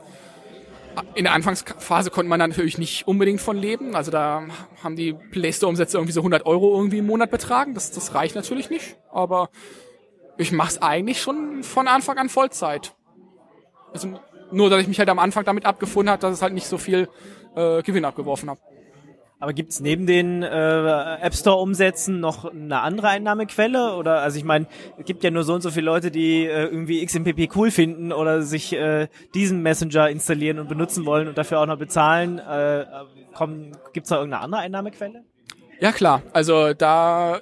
[1.14, 3.94] in der Anfangsphase konnte man natürlich nicht unbedingt von leben.
[3.94, 4.44] Also da
[4.82, 7.74] haben die Play Store Umsätze irgendwie so 100 Euro irgendwie im Monat betragen.
[7.74, 8.96] Das, das reicht natürlich nicht.
[9.10, 9.50] Aber
[10.36, 12.94] ich mache es eigentlich schon von Anfang an Vollzeit.
[13.92, 16.66] Also nur, dass ich mich halt am Anfang damit abgefunden habe, dass es halt nicht
[16.66, 17.08] so viel
[17.56, 18.58] äh, Gewinn abgeworfen hat.
[19.42, 23.96] Aber gibt's neben den äh, App Store Umsätzen noch eine andere Einnahmequelle?
[23.96, 24.68] Oder also ich meine,
[24.98, 28.12] es gibt ja nur so und so viele Leute, die äh, irgendwie XMPP cool finden
[28.12, 32.38] oder sich äh, diesen Messenger installieren und benutzen wollen und dafür auch noch bezahlen.
[32.38, 32.86] Äh,
[33.34, 35.24] kommen, gibt's da irgendeine andere Einnahmequelle?
[35.80, 37.40] Ja klar, also da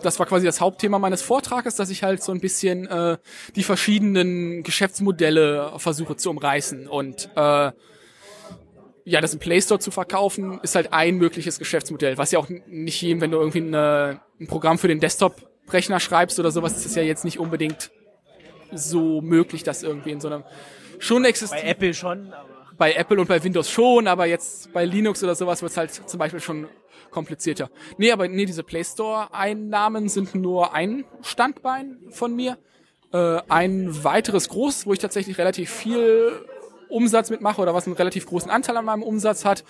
[0.00, 3.16] das war quasi das Hauptthema meines Vortrages, dass ich halt so ein bisschen äh,
[3.56, 7.72] die verschiedenen Geschäftsmodelle versuche zu umreißen und äh,
[9.04, 12.48] ja, das im Play Store zu verkaufen, ist halt ein mögliches Geschäftsmodell, was ja auch
[12.66, 16.86] nicht jedem, wenn du irgendwie eine, ein Programm für den Desktop-Rechner schreibst oder sowas, ist
[16.86, 17.90] es ja jetzt nicht unbedingt
[18.72, 20.44] so möglich, dass irgendwie in so einem
[20.98, 24.84] schon Bei existiert Apple schon, aber bei Apple und bei Windows schon, aber jetzt bei
[24.84, 26.68] Linux oder sowas wird es halt zum Beispiel schon
[27.10, 27.70] komplizierter.
[27.98, 32.58] Nee, aber nee, diese Play Store-Einnahmen sind nur ein Standbein von mir.
[33.12, 36.44] Äh, ein weiteres großes, wo ich tatsächlich relativ viel
[36.92, 39.64] Umsatz mitmache oder was einen relativ großen Anteil an meinem Umsatz hat,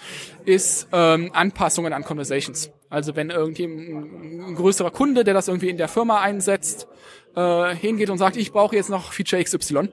[0.44, 2.70] ist ähm, Anpassungen an Conversations.
[2.90, 6.86] Also wenn irgendwie ein, größerer Kunde, der das irgendwie in der Firma einsetzt,
[7.34, 9.88] äh, hingeht und sagt, ich brauche jetzt noch Feature XY,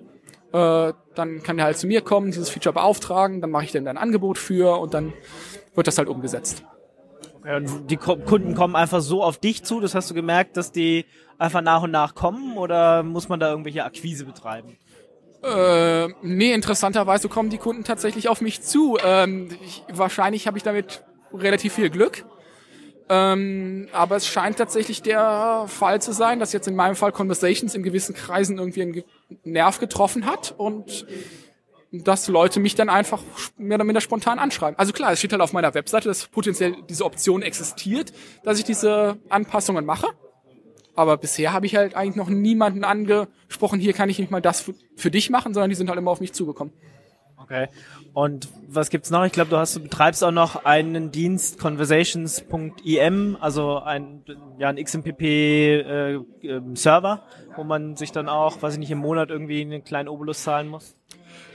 [0.52, 3.88] äh, dann kann der halt zu mir kommen, dieses Feature beauftragen, dann mache ich dann
[3.88, 5.14] ein Angebot für und dann
[5.76, 6.64] wird das halt umgesetzt.
[7.90, 11.06] Die Kunden kommen einfach so auf dich zu, das hast du gemerkt, dass die
[11.38, 14.78] einfach nach und nach kommen oder muss man da irgendwelche Akquise betreiben?
[15.44, 18.98] Äh, nee, interessanterweise kommen die Kunden tatsächlich auf mich zu.
[19.04, 22.26] Ähm, ich, wahrscheinlich habe ich damit relativ viel Glück.
[23.12, 27.74] Ähm, aber es scheint tatsächlich der Fall zu sein, dass jetzt in meinem Fall Conversations
[27.74, 29.04] in gewissen Kreisen irgendwie einen
[29.44, 31.08] Nerv getroffen hat und
[31.92, 33.24] dass Leute mich dann einfach
[33.58, 34.78] mehr oder minder spontan anschreiben.
[34.78, 38.14] Also klar, es steht halt auf meiner Webseite, dass potenziell diese Option existiert,
[38.44, 40.08] dass ich diese Anpassungen mache.
[40.96, 44.62] Aber bisher habe ich halt eigentlich noch niemanden angesprochen, hier kann ich nicht mal das
[44.62, 46.74] für, für dich machen, sondern die sind halt immer auf mich zugekommen.
[47.42, 47.68] Okay.
[48.14, 49.26] Und was gibt's noch?
[49.26, 54.24] Ich glaube, du hast du betreibst auch noch einen Dienst conversations.im, also ein
[54.58, 56.14] ja ein XMPP äh,
[56.44, 57.24] ähm, Server,
[57.56, 60.68] wo man sich dann auch, weiß ich nicht, im Monat irgendwie einen kleinen Obolus zahlen
[60.68, 60.96] muss.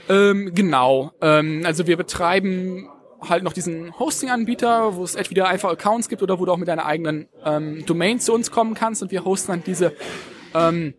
[0.09, 1.11] Ähm, genau.
[1.21, 2.89] Ähm, also wir betreiben
[3.29, 6.67] halt noch diesen Hosting-Anbieter, wo es entweder einfach Accounts gibt oder wo du auch mit
[6.67, 9.93] deiner eigenen ähm, Domain zu uns kommen kannst und wir hosten dann diese
[10.53, 10.93] ähm,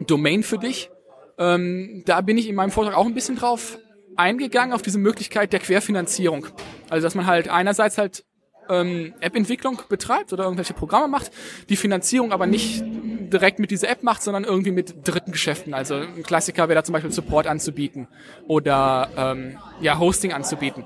[0.00, 0.90] Domain für dich.
[1.38, 3.78] Ähm, da bin ich in meinem Vortrag auch ein bisschen drauf
[4.16, 6.46] eingegangen, auf diese Möglichkeit der Querfinanzierung.
[6.88, 8.24] Also dass man halt einerseits halt
[8.68, 11.30] ähm, App-Entwicklung betreibt oder irgendwelche Programme macht,
[11.68, 15.74] die Finanzierung aber nicht direkt mit dieser App macht, sondern irgendwie mit dritten Geschäften.
[15.74, 18.08] Also ein Klassiker wäre da zum Beispiel Support anzubieten
[18.46, 20.84] oder ähm, ja Hosting anzubieten.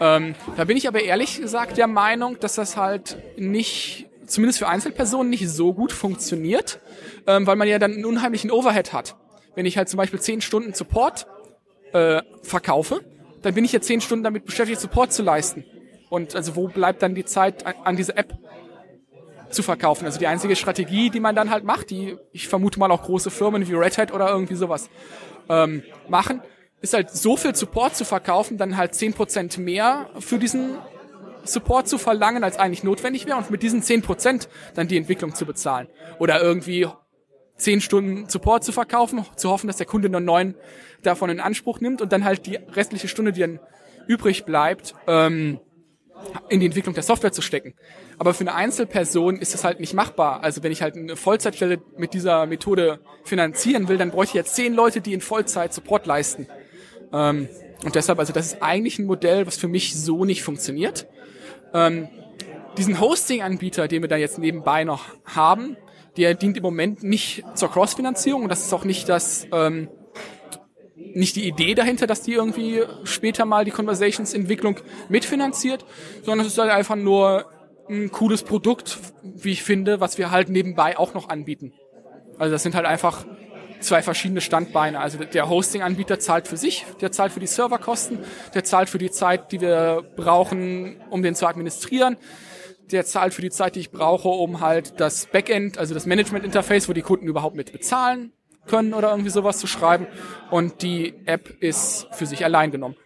[0.00, 4.68] Ähm, da bin ich aber ehrlich gesagt der Meinung, dass das halt nicht, zumindest für
[4.68, 6.80] Einzelpersonen, nicht so gut funktioniert,
[7.26, 9.16] ähm, weil man ja dann einen unheimlichen Overhead hat.
[9.54, 11.26] Wenn ich halt zum Beispiel zehn Stunden Support
[11.92, 13.00] äh, verkaufe,
[13.42, 15.64] dann bin ich ja zehn Stunden damit beschäftigt, Support zu leisten.
[16.08, 18.34] Und also wo bleibt dann die Zeit an, diese App
[19.50, 20.06] zu verkaufen?
[20.06, 23.30] Also die einzige Strategie, die man dann halt macht, die ich vermute mal auch große
[23.30, 24.88] Firmen wie Red Hat oder irgendwie sowas
[25.48, 26.42] ähm, machen,
[26.80, 30.78] ist halt so viel Support zu verkaufen, dann halt zehn Prozent mehr für diesen
[31.44, 35.34] Support zu verlangen, als eigentlich notwendig wäre und mit diesen zehn Prozent dann die Entwicklung
[35.34, 35.88] zu bezahlen.
[36.18, 36.86] Oder irgendwie
[37.56, 40.54] zehn Stunden Support zu verkaufen, zu hoffen, dass der Kunde nur neun
[41.02, 43.60] davon in Anspruch nimmt und dann halt die restliche Stunde, die dann
[44.06, 45.60] übrig bleibt, ähm,
[46.48, 47.74] in die Entwicklung der Software zu stecken.
[48.18, 50.42] Aber für eine Einzelperson ist das halt nicht machbar.
[50.42, 54.54] Also wenn ich halt eine Vollzeitstelle mit dieser Methode finanzieren will, dann bräuchte ich jetzt
[54.54, 56.46] zehn Leute, die in Vollzeit Support leisten.
[57.12, 57.48] Ähm,
[57.84, 61.06] und deshalb, also das ist eigentlich ein Modell, was für mich so nicht funktioniert.
[61.72, 62.08] Ähm,
[62.76, 65.76] diesen Hosting-Anbieter, den wir da jetzt nebenbei noch haben,
[66.16, 68.48] der dient im Moment nicht zur Cross-Finanzierung.
[68.48, 69.88] Das ist auch nicht das, ähm,
[71.14, 75.84] nicht die Idee dahinter, dass die irgendwie später mal die Conversations-Entwicklung mitfinanziert,
[76.22, 77.46] sondern es ist halt einfach nur
[77.88, 81.72] ein cooles Produkt, wie ich finde, was wir halt nebenbei auch noch anbieten.
[82.38, 83.26] Also das sind halt einfach
[83.80, 85.00] zwei verschiedene Standbeine.
[85.00, 88.18] Also der Hosting-Anbieter zahlt für sich, der zahlt für die Serverkosten,
[88.54, 92.16] der zahlt für die Zeit, die wir brauchen, um den zu administrieren.
[92.90, 96.88] Der zahlt für die Zeit, die ich brauche, um halt das Backend, also das Management-Interface,
[96.88, 98.32] wo die Kunden überhaupt mit bezahlen
[98.66, 100.06] können oder irgendwie sowas zu schreiben.
[100.50, 102.96] Und die App ist für sich allein genommen.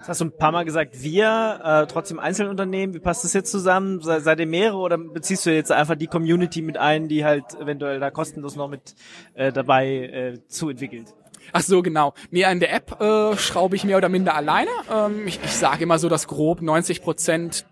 [0.00, 3.50] Das hast du ein paar Mal gesagt, wir, äh, trotzdem Einzelunternehmen, wie passt das jetzt
[3.50, 4.00] zusammen?
[4.00, 7.54] Se seid ihr mehrere oder beziehst du jetzt einfach die Community mit ein, die halt
[7.60, 8.94] eventuell da kostenlos noch mit
[9.34, 11.14] äh, dabei äh, zu entwickelt?
[11.52, 12.14] Ach so, genau.
[12.30, 14.70] Nee, an der App äh, schraube ich mehr oder minder alleine.
[14.90, 17.66] Ähm, ich ich sage immer so, dass grob 90 Prozent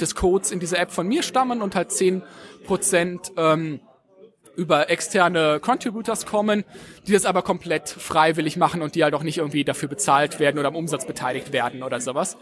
[0.00, 2.22] des Codes in dieser App von mir stammen und halt 10
[2.64, 3.80] Prozent ähm,
[4.56, 6.64] über externe Contributors kommen,
[7.06, 10.58] die das aber komplett freiwillig machen und die halt auch nicht irgendwie dafür bezahlt werden
[10.58, 12.36] oder am Umsatz beteiligt werden oder sowas.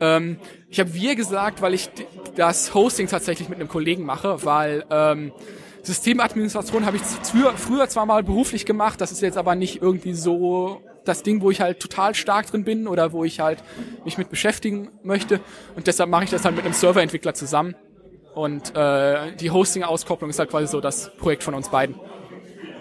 [0.00, 0.38] Ähm,
[0.68, 1.90] ich habe wir gesagt, weil ich
[2.34, 5.32] das Hosting tatsächlich mit einem Kollegen mache, weil ähm,
[5.82, 10.14] Systemadministration habe ich früher, früher zwar mal beruflich gemacht, das ist jetzt aber nicht irgendwie
[10.14, 13.62] so das Ding, wo ich halt total stark drin bin oder wo ich halt
[14.04, 15.40] mich mit beschäftigen möchte
[15.76, 17.76] und deshalb mache ich das halt mit einem Serverentwickler zusammen
[18.36, 21.98] und äh, die Hosting-Auskopplung ist halt quasi so das Projekt von uns beiden.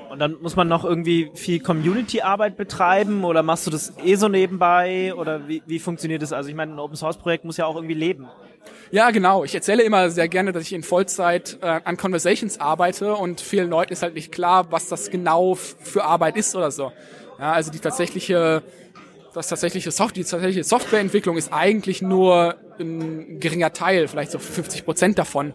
[0.10, 4.28] Und dann muss man noch irgendwie viel Community-Arbeit betreiben oder machst du das eh so
[4.28, 6.34] nebenbei oder wie, wie funktioniert das?
[6.34, 8.28] Also ich meine, ein Open-Source-Projekt muss ja auch irgendwie leben.
[8.92, 9.46] Ja, genau.
[9.46, 13.70] Ich erzähle immer sehr gerne, dass ich in Vollzeit äh, an Conversations arbeite und vielen
[13.70, 16.92] Leuten ist halt nicht klar, was das genau für Arbeit ist oder so.
[17.40, 18.62] Ja, also die tatsächliche
[19.36, 24.86] das tatsächliche Soft die tatsächliche Softwareentwicklung ist eigentlich nur ein geringer Teil, vielleicht so 50
[24.86, 25.54] Prozent davon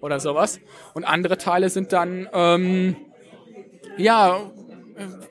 [0.00, 0.60] oder sowas.
[0.94, 2.96] Und andere Teile sind dann, ähm,
[3.96, 4.50] ja,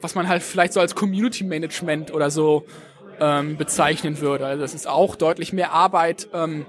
[0.02, 2.66] was man halt vielleicht so als Community Management oder so
[3.20, 4.46] ähm, bezeichnen würde.
[4.48, 6.66] Also das ist auch deutlich mehr Arbeit, ähm,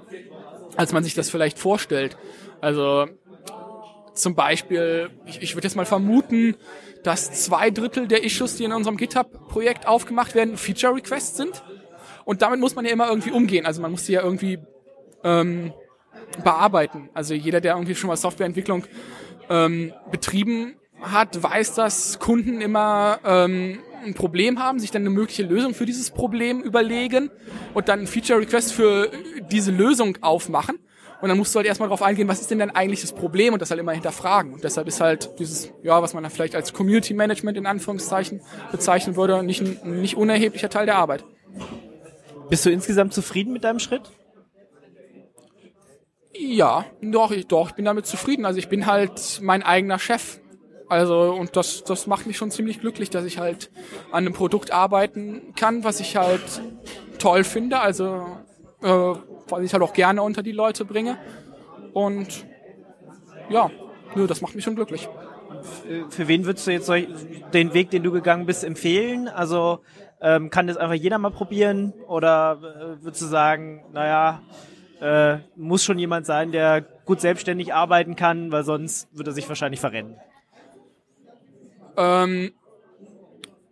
[0.76, 2.16] als man sich das vielleicht vorstellt.
[2.60, 3.06] Also
[4.14, 6.56] zum Beispiel, ich, ich würde jetzt mal vermuten,
[7.02, 11.62] dass zwei Drittel der Issues, die in unserem GitHub-Projekt aufgemacht werden, Feature-Requests sind.
[12.24, 13.66] Und damit muss man ja immer irgendwie umgehen.
[13.66, 14.58] Also man muss die ja irgendwie
[15.24, 15.72] ähm,
[16.44, 17.10] bearbeiten.
[17.14, 18.84] Also jeder, der irgendwie schon mal Softwareentwicklung
[19.50, 25.42] ähm, betrieben hat, weiß, dass Kunden immer ähm, ein Problem haben, sich dann eine mögliche
[25.42, 27.30] Lösung für dieses Problem überlegen
[27.74, 29.10] und dann Feature-Request für
[29.50, 30.78] diese Lösung aufmachen.
[31.22, 33.62] Und dann musst du halt erstmal darauf eingehen, was ist denn dein eigentliches Problem und
[33.62, 34.52] das halt immer hinterfragen.
[34.54, 38.40] Und deshalb ist halt dieses, ja, was man vielleicht als Community Management in Anführungszeichen
[38.72, 41.24] bezeichnen würde, nicht ein nicht unerheblicher Teil der Arbeit.
[42.50, 44.10] Bist du insgesamt zufrieden mit deinem Schritt?
[46.34, 48.44] Ja, doch, ich, doch, ich bin damit zufrieden.
[48.44, 50.40] Also ich bin halt mein eigener Chef.
[50.88, 53.70] Also, und das, das macht mich schon ziemlich glücklich, dass ich halt
[54.10, 56.60] an einem Produkt arbeiten kann, was ich halt
[57.18, 57.78] toll finde.
[57.78, 58.26] Also,
[58.82, 59.14] äh,
[59.52, 61.16] was ich halt auch gerne unter die Leute bringe.
[61.92, 62.46] Und
[63.48, 63.70] ja,
[64.14, 65.08] nö, das macht mich schon glücklich.
[66.08, 66.90] Für wen würdest du jetzt
[67.52, 69.28] den Weg, den du gegangen bist, empfehlen?
[69.28, 69.80] Also
[70.24, 71.92] Ähm, kann das einfach jeder mal probieren?
[72.06, 74.40] Oder äh, würdest du sagen, naja,
[75.00, 79.48] äh, muss schon jemand sein, der gut selbstständig arbeiten kann, weil sonst würde er sich
[79.48, 80.14] wahrscheinlich verrennen?
[81.96, 82.52] Ähm,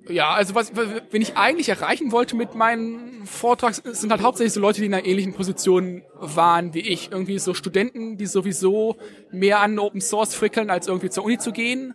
[0.08, 4.60] ja, also was, wenn ich eigentlich erreichen wollte mit meinem Vortrag, sind halt hauptsächlich so
[4.60, 7.12] Leute, die in einer ähnlichen Position waren wie ich.
[7.12, 8.96] Irgendwie so Studenten, die sowieso
[9.30, 11.94] mehr an Open Source frickeln, als irgendwie zur Uni zu gehen.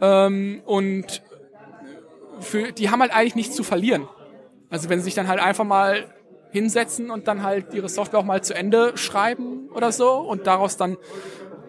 [0.00, 1.22] Ähm, und
[2.40, 4.08] für, die haben halt eigentlich nichts zu verlieren.
[4.68, 6.04] Also wenn sie sich dann halt einfach mal
[6.52, 10.76] hinsetzen und dann halt ihre Software auch mal zu Ende schreiben oder so und daraus
[10.76, 10.96] dann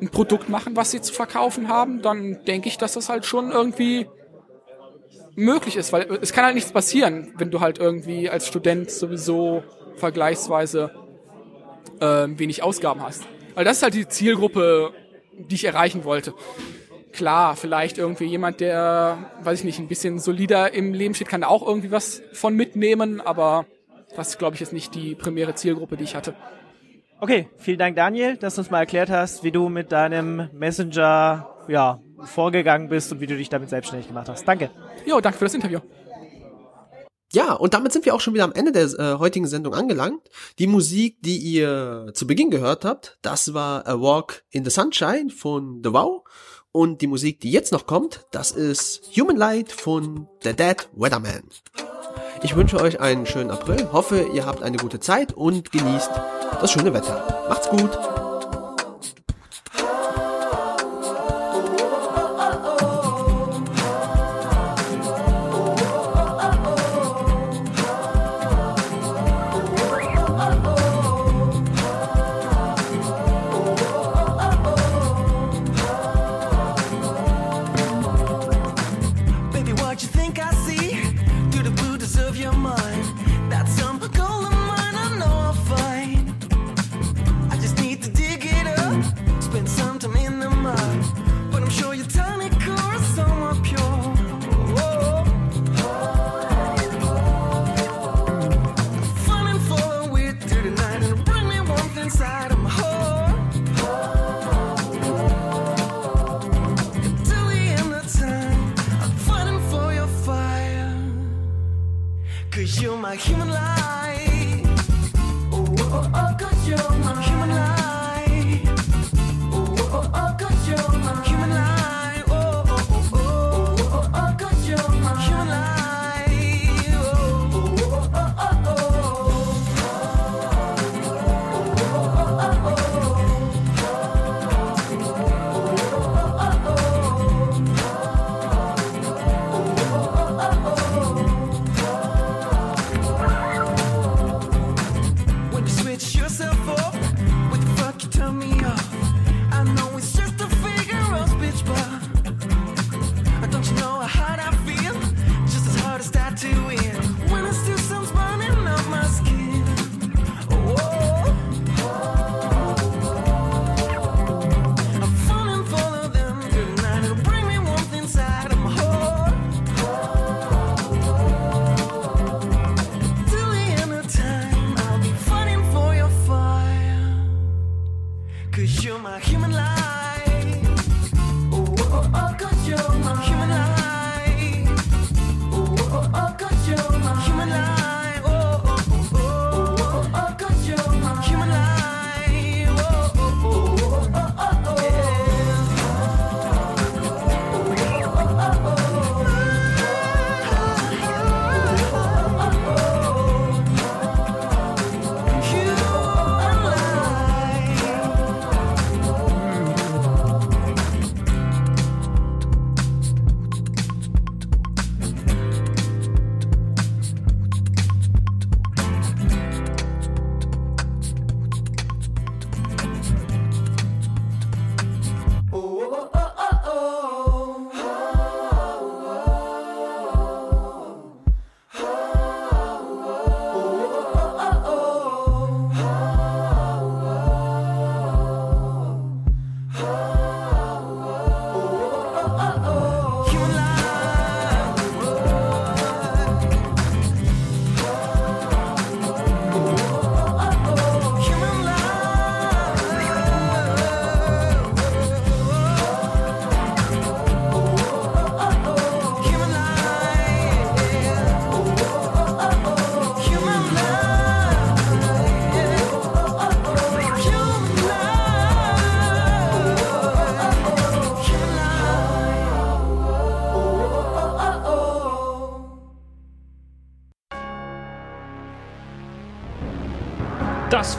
[0.02, 3.52] ein Produkt machen, was sie zu verkaufen haben, dann denke ich, dass das halt schon
[3.52, 4.08] irgendwie
[5.36, 9.64] möglich ist, weil es kann halt nichts passieren, wenn du halt irgendwie als Student sowieso
[9.96, 10.92] vergleichsweise
[12.00, 13.24] äh, wenig Ausgaben hast.
[13.56, 14.94] Weil das ist halt die Zielgruppe,
[15.38, 16.34] die ich erreichen wollte.
[17.12, 21.42] Klar, vielleicht irgendwie jemand, der, weiß ich nicht, ein bisschen solider im Leben steht, kann
[21.42, 23.66] da auch irgendwie was von mitnehmen, aber
[24.16, 26.36] das glaube ich, jetzt nicht die primäre Zielgruppe, die ich hatte.
[27.20, 31.50] Okay, vielen Dank, Daniel, dass du uns mal erklärt hast, wie du mit deinem Messenger
[31.68, 34.48] ja, vorgegangen bist und wie du dich damit selbstständig gemacht hast.
[34.48, 34.72] Danke.
[35.06, 35.80] Jo, danke für das Interview.
[37.34, 40.30] Ja, und damit sind wir auch schon wieder am Ende der äh, heutigen Sendung angelangt.
[40.60, 45.30] Die Musik, die ihr zu Beginn gehört habt, das war A Walk in the Sunshine
[45.30, 46.24] von The Wow.
[46.74, 51.44] Und die Musik, die jetzt noch kommt, das ist Human Light von The Dead Weatherman.
[52.44, 56.12] Ich wünsche euch einen schönen April, hoffe, ihr habt eine gute Zeit und genießt
[56.60, 57.46] das schöne Wetter.
[57.50, 58.21] Macht's gut!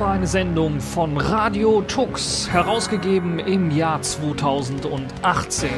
[0.07, 5.71] Eine Sendung von Radio Tux, herausgegeben im Jahr 2018.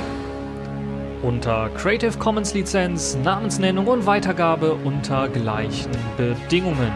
[1.22, 6.92] Unter Creative Commons Lizenz, Namensnennung und Weitergabe unter gleichen Bedingungen.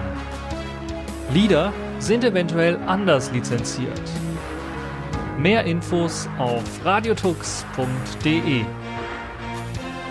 [1.32, 4.00] Lieder sind eventuell anders lizenziert.
[5.38, 8.64] Mehr Infos auf radiotux.de.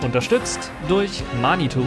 [0.02, 1.84] Unterstützt durch Manitou.